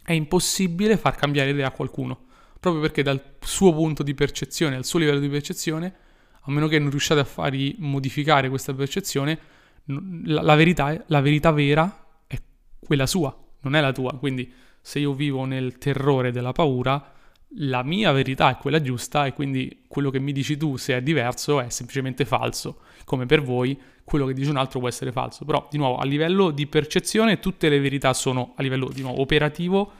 è 0.03 0.13
impossibile 0.13 0.97
far 0.97 1.15
cambiare 1.15 1.51
idea 1.51 1.67
a 1.67 1.71
qualcuno. 1.71 2.25
Proprio 2.59 2.81
perché 2.81 3.03
dal 3.03 3.21
suo 3.41 3.73
punto 3.73 4.01
di 4.01 4.15
percezione, 4.15 4.75
al 4.75 4.85
suo 4.85 4.99
livello 4.99 5.19
di 5.19 5.29
percezione, 5.29 5.93
a 6.41 6.51
meno 6.51 6.67
che 6.67 6.79
non 6.79 6.89
riusciate 6.89 7.21
a 7.21 7.25
fargli 7.25 7.75
modificare 7.79 8.49
questa 8.49 8.73
percezione, 8.73 9.39
la, 9.85 10.41
la, 10.41 10.55
verità, 10.55 11.03
la 11.07 11.21
verità 11.21 11.51
vera 11.51 12.05
è 12.25 12.39
quella 12.79 13.05
sua, 13.05 13.35
non 13.61 13.75
è 13.75 13.81
la 13.81 13.91
tua. 13.91 14.17
Quindi 14.17 14.51
se 14.81 14.99
io 14.99 15.13
vivo 15.13 15.45
nel 15.45 15.77
terrore 15.77 16.31
della 16.31 16.51
paura, 16.51 17.13
la 17.57 17.83
mia 17.83 18.11
verità 18.11 18.49
è 18.49 18.57
quella 18.57 18.81
giusta 18.81 19.25
e 19.25 19.33
quindi 19.33 19.83
quello 19.87 20.09
che 20.09 20.19
mi 20.19 20.31
dici 20.31 20.57
tu 20.57 20.77
se 20.77 20.95
è 20.97 21.01
diverso 21.01 21.61
è 21.61 21.69
semplicemente 21.69 22.25
falso. 22.25 22.79
Come 23.05 23.25
per 23.25 23.41
voi, 23.41 23.79
quello 24.03 24.25
che 24.25 24.33
dice 24.33 24.49
un 24.49 24.57
altro 24.57 24.79
può 24.79 24.87
essere 24.87 25.11
falso. 25.11 25.45
Però, 25.45 25.67
di 25.69 25.77
nuovo, 25.77 25.97
a 25.97 26.05
livello 26.05 26.51
di 26.51 26.67
percezione, 26.67 27.39
tutte 27.39 27.69
le 27.69 27.79
verità 27.79 28.13
sono 28.13 28.53
a 28.55 28.61
livello, 28.61 28.89
di 28.89 29.01
nuovo, 29.01 29.21
operativo, 29.21 29.91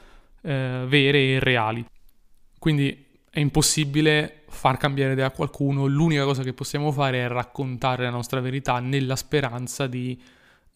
eh, 0.41 0.83
vere 0.87 1.19
e 1.19 1.39
reali. 1.39 1.85
Quindi 2.59 3.05
è 3.29 3.39
impossibile 3.39 4.43
far 4.47 4.77
cambiare 4.77 5.13
idea 5.13 5.27
a 5.27 5.31
qualcuno, 5.31 5.85
l'unica 5.85 6.23
cosa 6.23 6.41
che 6.41 6.53
possiamo 6.53 6.91
fare 6.91 7.25
è 7.25 7.27
raccontare 7.27 8.03
la 8.03 8.09
nostra 8.09 8.39
verità 8.39 8.79
nella 8.79 9.15
speranza 9.17 9.87
di 9.87 10.19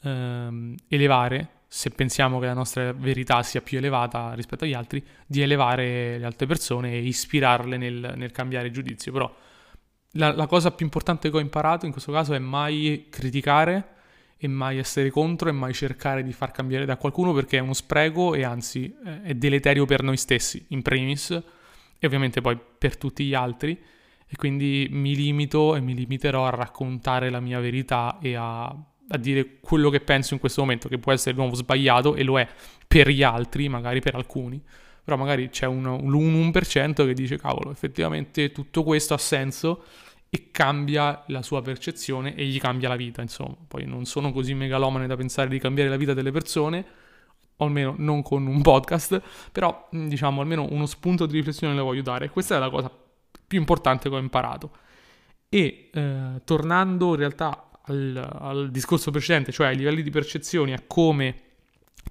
ehm, 0.03 0.75
elevare, 0.89 1.49
se 1.71 1.91
pensiamo 1.91 2.39
che 2.39 2.47
la 2.47 2.53
nostra 2.53 2.91
verità 2.93 3.43
sia 3.43 3.61
più 3.61 3.77
elevata 3.77 4.33
rispetto 4.33 4.63
agli 4.63 4.73
altri, 4.73 5.05
di 5.27 5.41
elevare 5.41 6.17
le 6.17 6.25
altre 6.25 6.47
persone 6.47 6.93
e 6.93 7.03
ispirarle 7.03 7.77
nel, 7.77 8.13
nel 8.15 8.31
cambiare 8.31 8.71
giudizio. 8.71 9.11
Però 9.11 9.31
la, 10.13 10.33
la 10.33 10.47
cosa 10.47 10.71
più 10.71 10.83
importante 10.83 11.29
che 11.29 11.37
ho 11.37 11.39
imparato 11.39 11.85
in 11.85 11.91
questo 11.91 12.11
caso 12.11 12.33
è 12.33 12.39
mai 12.39 13.05
criticare 13.11 13.97
e 14.35 14.47
mai 14.47 14.79
essere 14.79 15.11
contro 15.11 15.47
e 15.47 15.51
mai 15.51 15.73
cercare 15.75 16.23
di 16.23 16.33
far 16.33 16.49
cambiare 16.49 16.85
da 16.85 16.97
qualcuno 16.97 17.33
perché 17.33 17.57
è 17.57 17.61
uno 17.61 17.73
spreco 17.73 18.33
e 18.33 18.43
anzi 18.43 18.95
è 19.21 19.35
deleterio 19.35 19.85
per 19.85 20.01
noi 20.01 20.17
stessi, 20.17 20.65
in 20.69 20.81
primis 20.81 21.29
e 21.99 22.07
ovviamente 22.07 22.41
poi 22.41 22.57
per 22.57 22.97
tutti 22.97 23.25
gli 23.25 23.35
altri 23.35 23.79
e 24.25 24.35
quindi 24.37 24.87
mi 24.89 25.15
limito 25.15 25.75
e 25.75 25.81
mi 25.81 25.93
limiterò 25.93 26.47
a 26.47 26.51
raccontare 26.51 27.29
la 27.29 27.39
mia 27.39 27.59
verità 27.59 28.17
e 28.21 28.35
a, 28.35 28.75
a 29.09 29.17
dire 29.17 29.59
quello 29.59 29.89
che 29.89 29.99
penso 30.01 30.33
in 30.33 30.39
questo 30.39 30.61
momento, 30.61 30.87
che 30.87 30.97
può 30.97 31.11
essere 31.11 31.33
di 31.33 31.39
nuovo 31.39 31.55
sbagliato 31.55 32.15
e 32.15 32.23
lo 32.23 32.39
è 32.39 32.47
per 32.87 33.09
gli 33.09 33.23
altri, 33.23 33.69
magari 33.69 33.99
per 33.99 34.15
alcuni, 34.15 34.61
però 35.03 35.17
magari 35.17 35.49
c'è 35.49 35.65
un, 35.65 35.85
un 35.85 36.51
1% 36.51 37.05
che 37.05 37.13
dice 37.13 37.37
cavolo, 37.37 37.71
effettivamente 37.71 38.51
tutto 38.51 38.83
questo 38.83 39.13
ha 39.13 39.17
senso 39.17 39.83
e 40.29 40.49
cambia 40.51 41.23
la 41.27 41.41
sua 41.41 41.61
percezione 41.61 42.35
e 42.35 42.45
gli 42.45 42.59
cambia 42.59 42.87
la 42.87 42.95
vita, 42.95 43.21
insomma. 43.21 43.55
Poi 43.67 43.85
non 43.85 44.05
sono 44.05 44.31
così 44.31 44.53
megalomane 44.53 45.07
da 45.07 45.15
pensare 45.15 45.49
di 45.49 45.57
cambiare 45.57 45.89
la 45.89 45.97
vita 45.97 46.13
delle 46.13 46.31
persone, 46.31 46.85
o 47.57 47.65
almeno 47.65 47.95
non 47.97 48.21
con 48.21 48.45
un 48.45 48.61
podcast, 48.61 49.21
però 49.51 49.87
diciamo 49.91 50.41
almeno 50.41 50.67
uno 50.69 50.85
spunto 50.85 51.25
di 51.25 51.33
riflessione 51.33 51.73
le 51.73 51.81
voglio 51.81 52.03
dare. 52.03 52.29
Questa 52.29 52.55
è 52.55 52.59
la 52.59 52.69
cosa 52.69 52.91
più 53.47 53.57
importante 53.57 54.09
che 54.09 54.15
ho 54.15 54.19
imparato. 54.19 54.71
E 55.49 55.89
eh, 55.91 56.41
tornando 56.43 57.09
in 57.09 57.15
realtà 57.15 57.68
al, 57.89 58.29
al, 58.39 58.71
discorso 58.71 59.11
precedente, 59.11 59.51
cioè 59.51 59.67
ai 59.67 59.75
livelli 59.75 60.01
di 60.01 60.09
percezione, 60.09 60.73
a 60.73 60.81
come 60.85 61.35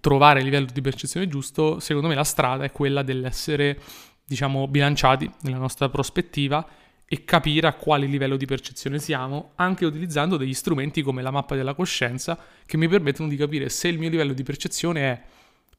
trovare 0.01 0.41
il 0.41 0.45
livello 0.45 0.67
di 0.73 0.81
percezione 0.81 1.29
giusto, 1.29 1.81
secondo 1.81 2.09
me 2.09 2.15
la 2.15 2.25
strada 2.25 2.65
è 2.65 2.73
quella 2.73 3.03
dell'essere, 3.03 3.81
diciamo, 4.25 4.69
bilanciati 4.69 5.31
nella 5.43 5.59
nostra 5.59 5.89
prospettiva 5.89 6.67
e 7.11 7.25
capire 7.25 7.67
a 7.67 7.73
quale 7.73 8.07
livello 8.07 8.37
di 8.37 8.45
percezione 8.45 8.99
siamo, 8.99 9.53
anche 9.55 9.87
utilizzando 9.87 10.37
degli 10.37 10.53
strumenti 10.53 11.01
come 11.01 11.23
la 11.23 11.31
mappa 11.31 11.57
della 11.57 11.75
coscienza 11.75 12.39
che 12.67 12.77
mi 12.77 12.87
permettono 12.87 13.29
di 13.29 13.37
capire 13.37 13.71
se 13.71 13.89
il 13.89 13.99
mio 13.99 14.11
livello 14.11 14.35
di 14.35 14.43
percezione 14.43 15.01
è 15.01 15.23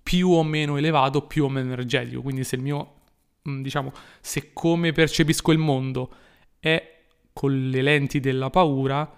più 0.01 0.29
o 0.29 0.43
meno 0.43 0.77
elevato, 0.77 1.21
più 1.21 1.43
o 1.45 1.49
meno 1.49 1.67
energetico. 1.67 2.23
Quindi 2.23 2.43
se 2.43 2.55
il 2.55 2.63
mio, 2.63 2.93
mm, 3.47 3.62
diciamo, 3.62 3.93
se 4.21 4.51
come 4.53 4.91
percepisco 4.91 5.51
il 5.51 5.59
mondo 5.59 6.12
è 6.59 6.97
con 7.31 7.69
le 7.69 7.81
lenti 7.83 8.19
della 8.19 8.49
paura 8.49 9.17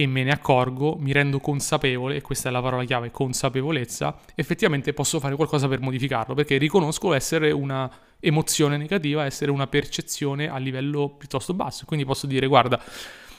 e 0.00 0.06
me 0.06 0.22
ne 0.22 0.30
accorgo, 0.30 0.96
mi 1.00 1.10
rendo 1.10 1.40
consapevole, 1.40 2.14
e 2.14 2.20
questa 2.20 2.50
è 2.50 2.52
la 2.52 2.62
parola 2.62 2.84
chiave, 2.84 3.10
consapevolezza, 3.10 4.16
effettivamente 4.36 4.92
posso 4.92 5.18
fare 5.18 5.34
qualcosa 5.34 5.66
per 5.66 5.80
modificarlo, 5.80 6.34
perché 6.34 6.56
riconosco 6.56 7.12
essere 7.14 7.50
una 7.50 7.90
emozione 8.20 8.76
negativa, 8.76 9.24
essere 9.24 9.50
una 9.50 9.66
percezione 9.66 10.48
a 10.48 10.56
livello 10.58 11.08
piuttosto 11.08 11.52
basso. 11.52 11.84
Quindi 11.84 12.04
posso 12.04 12.28
dire, 12.28 12.46
guarda, 12.46 12.80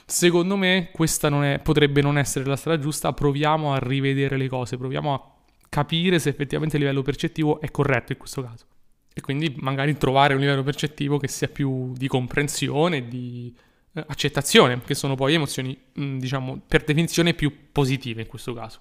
secondo 0.06 0.58
me 0.58 0.89
questa 0.91 1.30
non 1.30 1.45
è, 1.45 1.60
potrebbe 1.60 2.02
non 2.02 2.17
essere 2.17 2.43
la 2.43 2.58
strada 2.58 2.78
giusta, 2.78 3.13
proviamo 3.13 3.74
a 3.74 3.80
rivedere 3.80 4.36
le 4.36 4.50
cose, 4.50 4.78
proviamo 4.78 5.13
a 5.13 5.32
capire 5.69 6.19
se 6.19 6.28
effettivamente 6.28 6.76
il 6.76 6.82
livello 6.82 7.04
percettivo 7.04 7.62
è 7.62 7.72
corretto 7.72 8.12
in 8.12 8.17
questo 8.17 8.43
caso. 8.43 8.65
E 9.13 9.22
quindi 9.22 9.56
magari 9.60 9.95
trovare 9.95 10.34
un 10.34 10.41
livello 10.41 10.63
percettivo 10.63 11.19
che 11.19 11.30
sia 11.30 11.48
più 11.48 11.93
di 11.93 12.10
comprensione, 12.10 13.08
di 13.08 13.56
eh, 13.93 14.06
accettazione, 14.08 14.82
che 14.82 14.95
sono 14.95 15.15
poi 15.15 15.34
emozioni, 15.34 15.78
diciamo, 15.93 16.62
per 16.67 16.84
definizione 16.84 17.34
più 17.34 17.71
positive 17.71 18.21
in 18.21 18.28
questo 18.28 18.54
caso. 18.54 18.80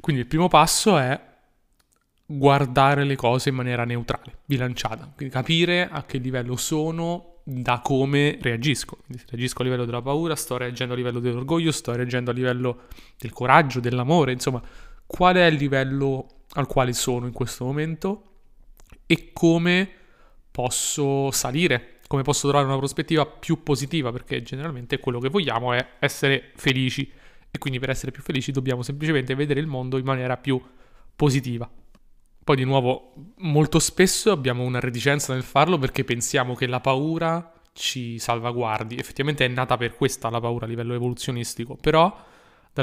Quindi 0.00 0.22
il 0.22 0.28
primo 0.28 0.48
passo 0.48 0.98
è 0.98 1.20
guardare 2.26 3.04
le 3.04 3.16
cose 3.16 3.50
in 3.50 3.54
maniera 3.54 3.84
neutrale, 3.84 4.38
bilanciata, 4.44 5.10
quindi 5.14 5.32
capire 5.32 5.88
a 5.88 6.04
che 6.04 6.18
livello 6.18 6.56
sono 6.56 7.40
da 7.44 7.80
come 7.80 8.38
reagisco. 8.40 8.96
Quindi 8.96 9.22
se 9.22 9.30
reagisco 9.30 9.60
a 9.60 9.64
livello 9.64 9.84
della 9.84 10.02
paura, 10.02 10.34
sto 10.34 10.56
reagendo 10.56 10.94
a 10.94 10.96
livello 10.96 11.20
dell'orgoglio, 11.20 11.70
sto 11.70 11.92
reagendo 11.94 12.32
a 12.32 12.34
livello 12.34 12.82
del 13.18 13.32
coraggio, 13.32 13.78
dell'amore, 13.78 14.32
insomma, 14.32 14.60
qual 15.06 15.36
è 15.36 15.44
il 15.44 15.54
livello 15.54 16.26
al 16.54 16.66
quale 16.66 16.92
sono 16.92 17.26
in 17.26 17.32
questo 17.32 17.64
momento 17.64 18.22
e 19.06 19.30
come 19.32 19.88
posso 20.50 21.30
salire, 21.30 21.95
come 22.06 22.22
posso 22.22 22.48
trovare 22.48 22.68
una 22.68 22.78
prospettiva 22.78 23.26
più 23.26 23.62
positiva, 23.62 24.12
perché 24.12 24.42
generalmente 24.42 24.98
quello 24.98 25.18
che 25.18 25.28
vogliamo 25.28 25.72
è 25.72 25.86
essere 25.98 26.52
felici 26.54 27.10
e 27.50 27.58
quindi 27.58 27.78
per 27.78 27.90
essere 27.90 28.12
più 28.12 28.22
felici 28.22 28.52
dobbiamo 28.52 28.82
semplicemente 28.82 29.34
vedere 29.34 29.60
il 29.60 29.66
mondo 29.66 29.98
in 29.98 30.04
maniera 30.04 30.36
più 30.36 30.60
positiva. 31.14 31.68
Poi 32.44 32.56
di 32.56 32.64
nuovo, 32.64 33.12
molto 33.38 33.78
spesso 33.80 34.30
abbiamo 34.30 34.62
una 34.62 34.78
reticenza 34.78 35.32
nel 35.32 35.42
farlo 35.42 35.78
perché 35.78 36.04
pensiamo 36.04 36.54
che 36.54 36.66
la 36.66 36.80
paura 36.80 37.52
ci 37.72 38.18
salvaguardi. 38.18 38.96
Effettivamente 38.96 39.44
è 39.44 39.48
nata 39.48 39.76
per 39.76 39.96
questa 39.96 40.30
la 40.30 40.40
paura 40.40 40.64
a 40.64 40.68
livello 40.68 40.94
evoluzionistico, 40.94 41.76
però 41.76 42.16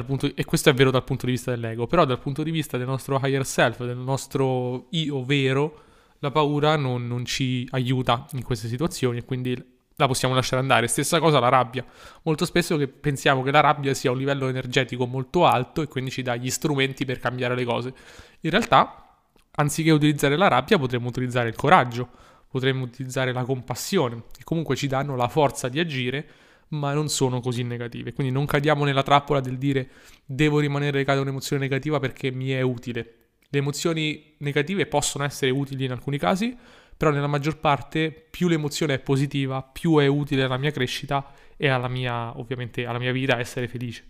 punto, 0.05 0.31
e 0.33 0.43
questo 0.43 0.69
è 0.69 0.73
vero 0.73 0.91
dal 0.91 1.03
punto 1.03 1.25
di 1.25 1.31
vista 1.31 1.51
dell'ego, 1.51 1.87
però 1.87 2.03
dal 2.03 2.19
punto 2.19 2.43
di 2.43 2.51
vista 2.51 2.77
del 2.77 2.87
nostro 2.87 3.19
higher 3.21 3.45
self, 3.45 3.85
del 3.85 3.97
nostro 3.97 4.87
io 4.89 5.23
vero, 5.23 5.81
la 6.23 6.31
paura 6.31 6.77
non, 6.77 7.05
non 7.05 7.25
ci 7.25 7.67
aiuta 7.71 8.25
in 8.31 8.43
queste 8.43 8.69
situazioni 8.69 9.17
e 9.17 9.25
quindi 9.25 9.61
la 9.97 10.07
possiamo 10.07 10.33
lasciare 10.33 10.61
andare. 10.61 10.87
Stessa 10.87 11.19
cosa 11.19 11.37
la 11.39 11.49
rabbia. 11.49 11.85
Molto 12.23 12.45
spesso 12.45 12.77
che 12.77 12.87
pensiamo 12.87 13.43
che 13.43 13.51
la 13.51 13.59
rabbia 13.59 13.93
sia 13.93 14.09
un 14.09 14.17
livello 14.17 14.47
energetico 14.47 15.05
molto 15.05 15.45
alto 15.45 15.81
e 15.81 15.87
quindi 15.87 16.11
ci 16.11 16.21
dà 16.21 16.37
gli 16.37 16.49
strumenti 16.49 17.03
per 17.03 17.19
cambiare 17.19 17.55
le 17.55 17.65
cose. 17.65 17.93
In 18.39 18.51
realtà, 18.51 19.17
anziché 19.55 19.91
utilizzare 19.91 20.37
la 20.37 20.47
rabbia, 20.47 20.77
potremmo 20.77 21.09
utilizzare 21.09 21.49
il 21.49 21.55
coraggio, 21.55 22.07
potremmo 22.47 22.85
utilizzare 22.85 23.33
la 23.33 23.43
compassione, 23.43 24.23
che 24.31 24.45
comunque 24.45 24.77
ci 24.77 24.87
danno 24.87 25.17
la 25.17 25.27
forza 25.27 25.67
di 25.67 25.81
agire, 25.81 26.25
ma 26.69 26.93
non 26.93 27.09
sono 27.09 27.41
così 27.41 27.63
negative. 27.63 28.13
Quindi 28.13 28.31
non 28.31 28.45
cadiamo 28.45 28.85
nella 28.85 29.03
trappola 29.03 29.41
del 29.41 29.57
dire 29.57 29.89
devo 30.25 30.59
rimanere 30.59 30.99
legato 30.99 31.19
a 31.19 31.23
un'emozione 31.23 31.61
negativa 31.61 31.99
perché 31.99 32.31
mi 32.31 32.51
è 32.51 32.61
utile. 32.61 33.17
Le 33.53 33.59
emozioni 33.59 34.33
negative 34.39 34.87
possono 34.87 35.23
essere 35.23 35.51
utili 35.51 35.85
in 35.85 35.91
alcuni 35.91 36.17
casi, 36.17 36.57
però 36.97 37.11
nella 37.11 37.27
maggior 37.27 37.59
parte 37.59 38.11
più 38.11 38.47
l'emozione 38.47 38.95
è 38.95 38.99
positiva, 38.99 39.61
più 39.61 39.99
è 39.99 40.07
utile 40.07 40.41
alla 40.41 40.57
mia 40.57 40.71
crescita 40.71 41.31
e 41.55 41.67
alla 41.67 41.87
mia, 41.87 42.35
ovviamente, 42.39 42.87
alla 42.87 42.97
mia 42.97 43.11
vita 43.11 43.37
essere 43.37 43.67
felice. 43.67 44.05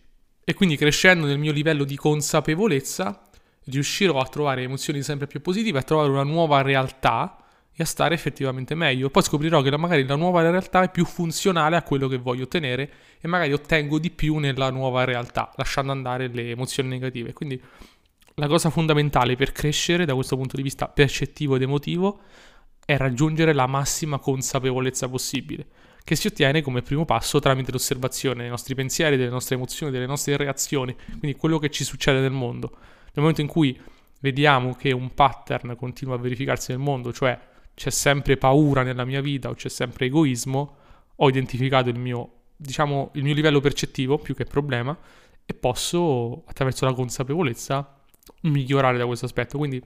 E 0.45 0.53
quindi 0.53 0.77
crescendo 0.77 1.25
nel 1.25 1.39
mio 1.39 1.51
livello 1.51 1.83
di 1.83 1.97
consapevolezza 1.97 3.21
riuscirò 3.65 4.21
a 4.21 4.27
trovare 4.27 4.61
emozioni 4.61 5.01
sempre 5.01 5.27
più 5.27 5.41
positive, 5.41 5.79
a 5.79 5.83
trovare 5.83 6.09
una 6.09 6.23
nuova 6.23 6.61
realtà 6.61 7.35
e 7.75 7.83
a 7.83 7.85
stare 7.85 8.15
effettivamente 8.15 8.75
meglio. 8.75 9.09
Poi 9.09 9.23
scoprirò 9.23 9.61
che 9.61 9.75
magari 9.75 10.05
la 10.05 10.15
nuova 10.15 10.41
realtà 10.41 10.83
è 10.83 10.89
più 10.89 11.03
funzionale 11.03 11.75
a 11.75 11.83
quello 11.83 12.07
che 12.07 12.17
voglio 12.17 12.43
ottenere 12.43 12.89
e 13.19 13.27
magari 13.27 13.51
ottengo 13.51 13.99
di 13.99 14.09
più 14.09 14.37
nella 14.37 14.69
nuova 14.69 15.03
realtà, 15.03 15.51
lasciando 15.57 15.91
andare 15.91 16.27
le 16.27 16.51
emozioni 16.51 16.87
negative. 16.87 17.33
Quindi 17.33 17.61
la 18.35 18.47
cosa 18.47 18.69
fondamentale 18.69 19.35
per 19.35 19.51
crescere 19.51 20.05
da 20.05 20.15
questo 20.15 20.35
punto 20.35 20.55
di 20.55 20.63
vista 20.63 20.87
percettivo 20.87 21.55
ed 21.55 21.61
emotivo 21.61 22.21
è 22.85 22.97
raggiungere 22.97 23.53
la 23.53 23.67
massima 23.67 24.19
consapevolezza 24.19 25.07
possibile, 25.07 25.67
che 26.03 26.15
si 26.15 26.27
ottiene 26.27 26.61
come 26.61 26.81
primo 26.81 27.05
passo 27.05 27.39
tramite 27.39 27.71
l'osservazione 27.71 28.41
dei 28.41 28.49
nostri 28.49 28.75
pensieri, 28.75 29.15
delle 29.15 29.29
nostre 29.29 29.55
emozioni, 29.55 29.91
delle 29.91 30.05
nostre 30.05 30.35
reazioni, 30.35 30.95
quindi 31.19 31.37
quello 31.37 31.59
che 31.59 31.69
ci 31.69 31.83
succede 31.83 32.19
nel 32.19 32.31
mondo. 32.31 32.71
Nel 33.13 33.23
momento 33.23 33.41
in 33.41 33.47
cui 33.47 33.79
vediamo 34.19 34.73
che 34.73 34.91
un 34.91 35.13
pattern 35.13 35.75
continua 35.75 36.15
a 36.15 36.17
verificarsi 36.17 36.71
nel 36.71 36.79
mondo, 36.79 37.13
cioè 37.13 37.39
c'è 37.75 37.89
sempre 37.89 38.37
paura 38.37 38.83
nella 38.83 39.05
mia 39.05 39.21
vita 39.21 39.49
o 39.49 39.53
c'è 39.53 39.69
sempre 39.69 40.07
egoismo, 40.07 40.75
ho 41.15 41.29
identificato 41.29 41.89
il 41.89 41.99
mio, 41.99 42.31
diciamo, 42.55 43.11
il 43.13 43.23
mio 43.23 43.33
livello 43.33 43.61
percettivo 43.61 44.17
più 44.17 44.35
che 44.35 44.45
problema 44.45 44.97
e 45.45 45.53
posso, 45.53 46.43
attraverso 46.45 46.85
la 46.85 46.93
consapevolezza, 46.93 48.01
migliorare 48.41 48.97
da 48.97 49.05
questo 49.05 49.25
aspetto. 49.25 49.57
Quindi 49.57 49.81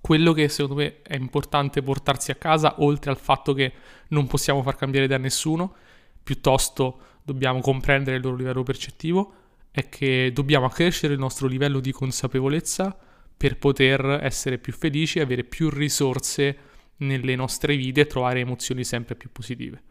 quello 0.00 0.32
che 0.32 0.48
secondo 0.48 0.82
me 0.82 1.02
è 1.02 1.16
importante 1.16 1.82
portarsi 1.82 2.30
a 2.30 2.36
casa, 2.36 2.76
oltre 2.78 3.10
al 3.10 3.18
fatto 3.18 3.52
che 3.52 3.72
non 4.08 4.26
possiamo 4.26 4.62
far 4.62 4.76
cambiare 4.76 5.06
da 5.06 5.18
nessuno, 5.18 5.74
piuttosto 6.22 7.00
dobbiamo 7.22 7.60
comprendere 7.60 8.16
il 8.16 8.22
loro 8.22 8.36
livello 8.36 8.62
percettivo, 8.62 9.32
è 9.70 9.88
che 9.88 10.30
dobbiamo 10.32 10.66
accrescere 10.66 11.12
il 11.12 11.18
nostro 11.18 11.48
livello 11.48 11.80
di 11.80 11.92
consapevolezza 11.92 12.96
per 13.36 13.58
poter 13.58 14.20
essere 14.22 14.58
più 14.58 14.72
felici 14.72 15.20
avere 15.20 15.44
più 15.44 15.68
risorse 15.68 16.56
nelle 16.98 17.34
nostre 17.34 17.76
vite 17.76 18.02
e 18.02 18.06
trovare 18.06 18.40
emozioni 18.40 18.84
sempre 18.84 19.16
più 19.16 19.30
positive. 19.30 19.82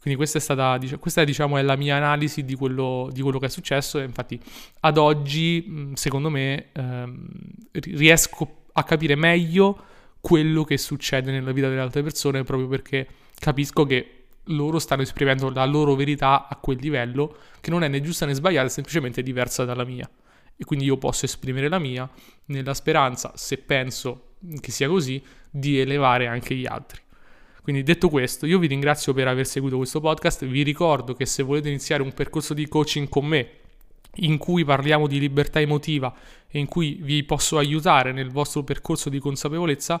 Quindi 0.00 0.16
questa 0.16 0.38
è 0.38 0.40
stata, 0.40 0.78
questa 0.98 1.24
diciamo, 1.24 1.58
è 1.58 1.62
la 1.62 1.76
mia 1.76 1.96
analisi 1.96 2.44
di 2.44 2.54
quello, 2.54 3.08
di 3.12 3.20
quello, 3.20 3.38
che 3.38 3.46
è 3.46 3.50
successo 3.50 3.98
e 3.98 4.04
infatti 4.04 4.40
ad 4.80 4.96
oggi, 4.96 5.92
secondo 5.94 6.30
me, 6.30 6.68
ehm, 6.72 7.28
riesco 7.72 8.66
a 8.72 8.84
capire 8.84 9.16
meglio 9.16 9.84
quello 10.20 10.64
che 10.64 10.78
succede 10.78 11.30
nella 11.30 11.52
vita 11.52 11.68
delle 11.68 11.80
altre 11.80 12.02
persone 12.02 12.42
proprio 12.42 12.68
perché 12.68 13.06
capisco 13.38 13.84
che 13.84 14.12
loro 14.48 14.78
stanno 14.78 15.02
esprimendo 15.02 15.50
la 15.50 15.64
loro 15.64 15.94
verità 15.94 16.48
a 16.48 16.56
quel 16.56 16.78
livello 16.80 17.36
che 17.60 17.70
non 17.70 17.82
è 17.82 17.88
né 17.88 18.00
giusta 18.00 18.26
né 18.26 18.34
sbagliata, 18.34 18.66
è 18.66 18.70
semplicemente 18.70 19.22
diversa 19.22 19.64
dalla 19.64 19.84
mia. 19.84 20.08
E 20.56 20.64
quindi 20.64 20.86
io 20.86 20.96
posso 20.96 21.24
esprimere 21.24 21.68
la 21.68 21.78
mia 21.78 22.08
nella 22.46 22.74
speranza, 22.74 23.32
se 23.36 23.58
penso 23.58 24.34
che 24.60 24.70
sia 24.70 24.88
così, 24.88 25.22
di 25.50 25.78
elevare 25.78 26.26
anche 26.26 26.54
gli 26.54 26.66
altri. 26.66 27.00
Quindi 27.68 27.84
detto 27.84 28.08
questo, 28.08 28.46
io 28.46 28.58
vi 28.58 28.66
ringrazio 28.66 29.12
per 29.12 29.28
aver 29.28 29.46
seguito 29.46 29.76
questo 29.76 30.00
podcast, 30.00 30.46
vi 30.46 30.62
ricordo 30.62 31.12
che 31.12 31.26
se 31.26 31.42
volete 31.42 31.68
iniziare 31.68 32.02
un 32.02 32.14
percorso 32.14 32.54
di 32.54 32.66
coaching 32.66 33.10
con 33.10 33.26
me 33.26 33.48
in 34.20 34.38
cui 34.38 34.64
parliamo 34.64 35.06
di 35.06 35.20
libertà 35.20 35.60
emotiva 35.60 36.10
e 36.48 36.60
in 36.60 36.66
cui 36.66 36.98
vi 37.02 37.22
posso 37.24 37.58
aiutare 37.58 38.12
nel 38.12 38.30
vostro 38.30 38.62
percorso 38.62 39.10
di 39.10 39.18
consapevolezza, 39.18 40.00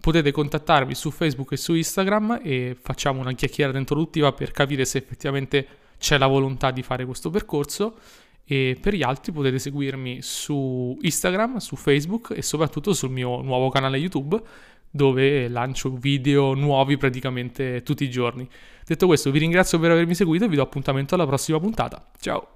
potete 0.00 0.30
contattarmi 0.30 0.94
su 0.94 1.10
Facebook 1.10 1.52
e 1.52 1.58
su 1.58 1.74
Instagram 1.74 2.40
e 2.42 2.74
facciamo 2.80 3.20
una 3.20 3.32
chiacchierata 3.32 3.76
introduttiva 3.76 4.32
per 4.32 4.50
capire 4.50 4.86
se 4.86 4.96
effettivamente 4.96 5.66
c'è 5.98 6.16
la 6.16 6.26
volontà 6.26 6.70
di 6.70 6.82
fare 6.82 7.04
questo 7.04 7.28
percorso. 7.28 7.94
E 8.44 8.76
per 8.80 8.94
gli 8.94 9.02
altri 9.02 9.32
potete 9.32 9.58
seguirmi 9.58 10.20
su 10.20 10.98
Instagram, 11.00 11.58
su 11.58 11.76
Facebook 11.76 12.32
e 12.34 12.42
soprattutto 12.42 12.92
sul 12.92 13.10
mio 13.10 13.40
nuovo 13.40 13.68
canale 13.68 13.98
YouTube 13.98 14.42
dove 14.92 15.48
lancio 15.48 15.90
video 15.90 16.54
nuovi 16.54 16.96
praticamente 16.96 17.82
tutti 17.82 18.04
i 18.04 18.10
giorni. 18.10 18.48
Detto 18.86 19.06
questo 19.06 19.30
vi 19.30 19.38
ringrazio 19.40 19.78
per 19.80 19.90
avermi 19.90 20.14
seguito 20.14 20.44
e 20.44 20.48
vi 20.48 20.56
do 20.56 20.62
appuntamento 20.62 21.14
alla 21.14 21.26
prossima 21.26 21.58
puntata. 21.58 22.10
Ciao! 22.20 22.51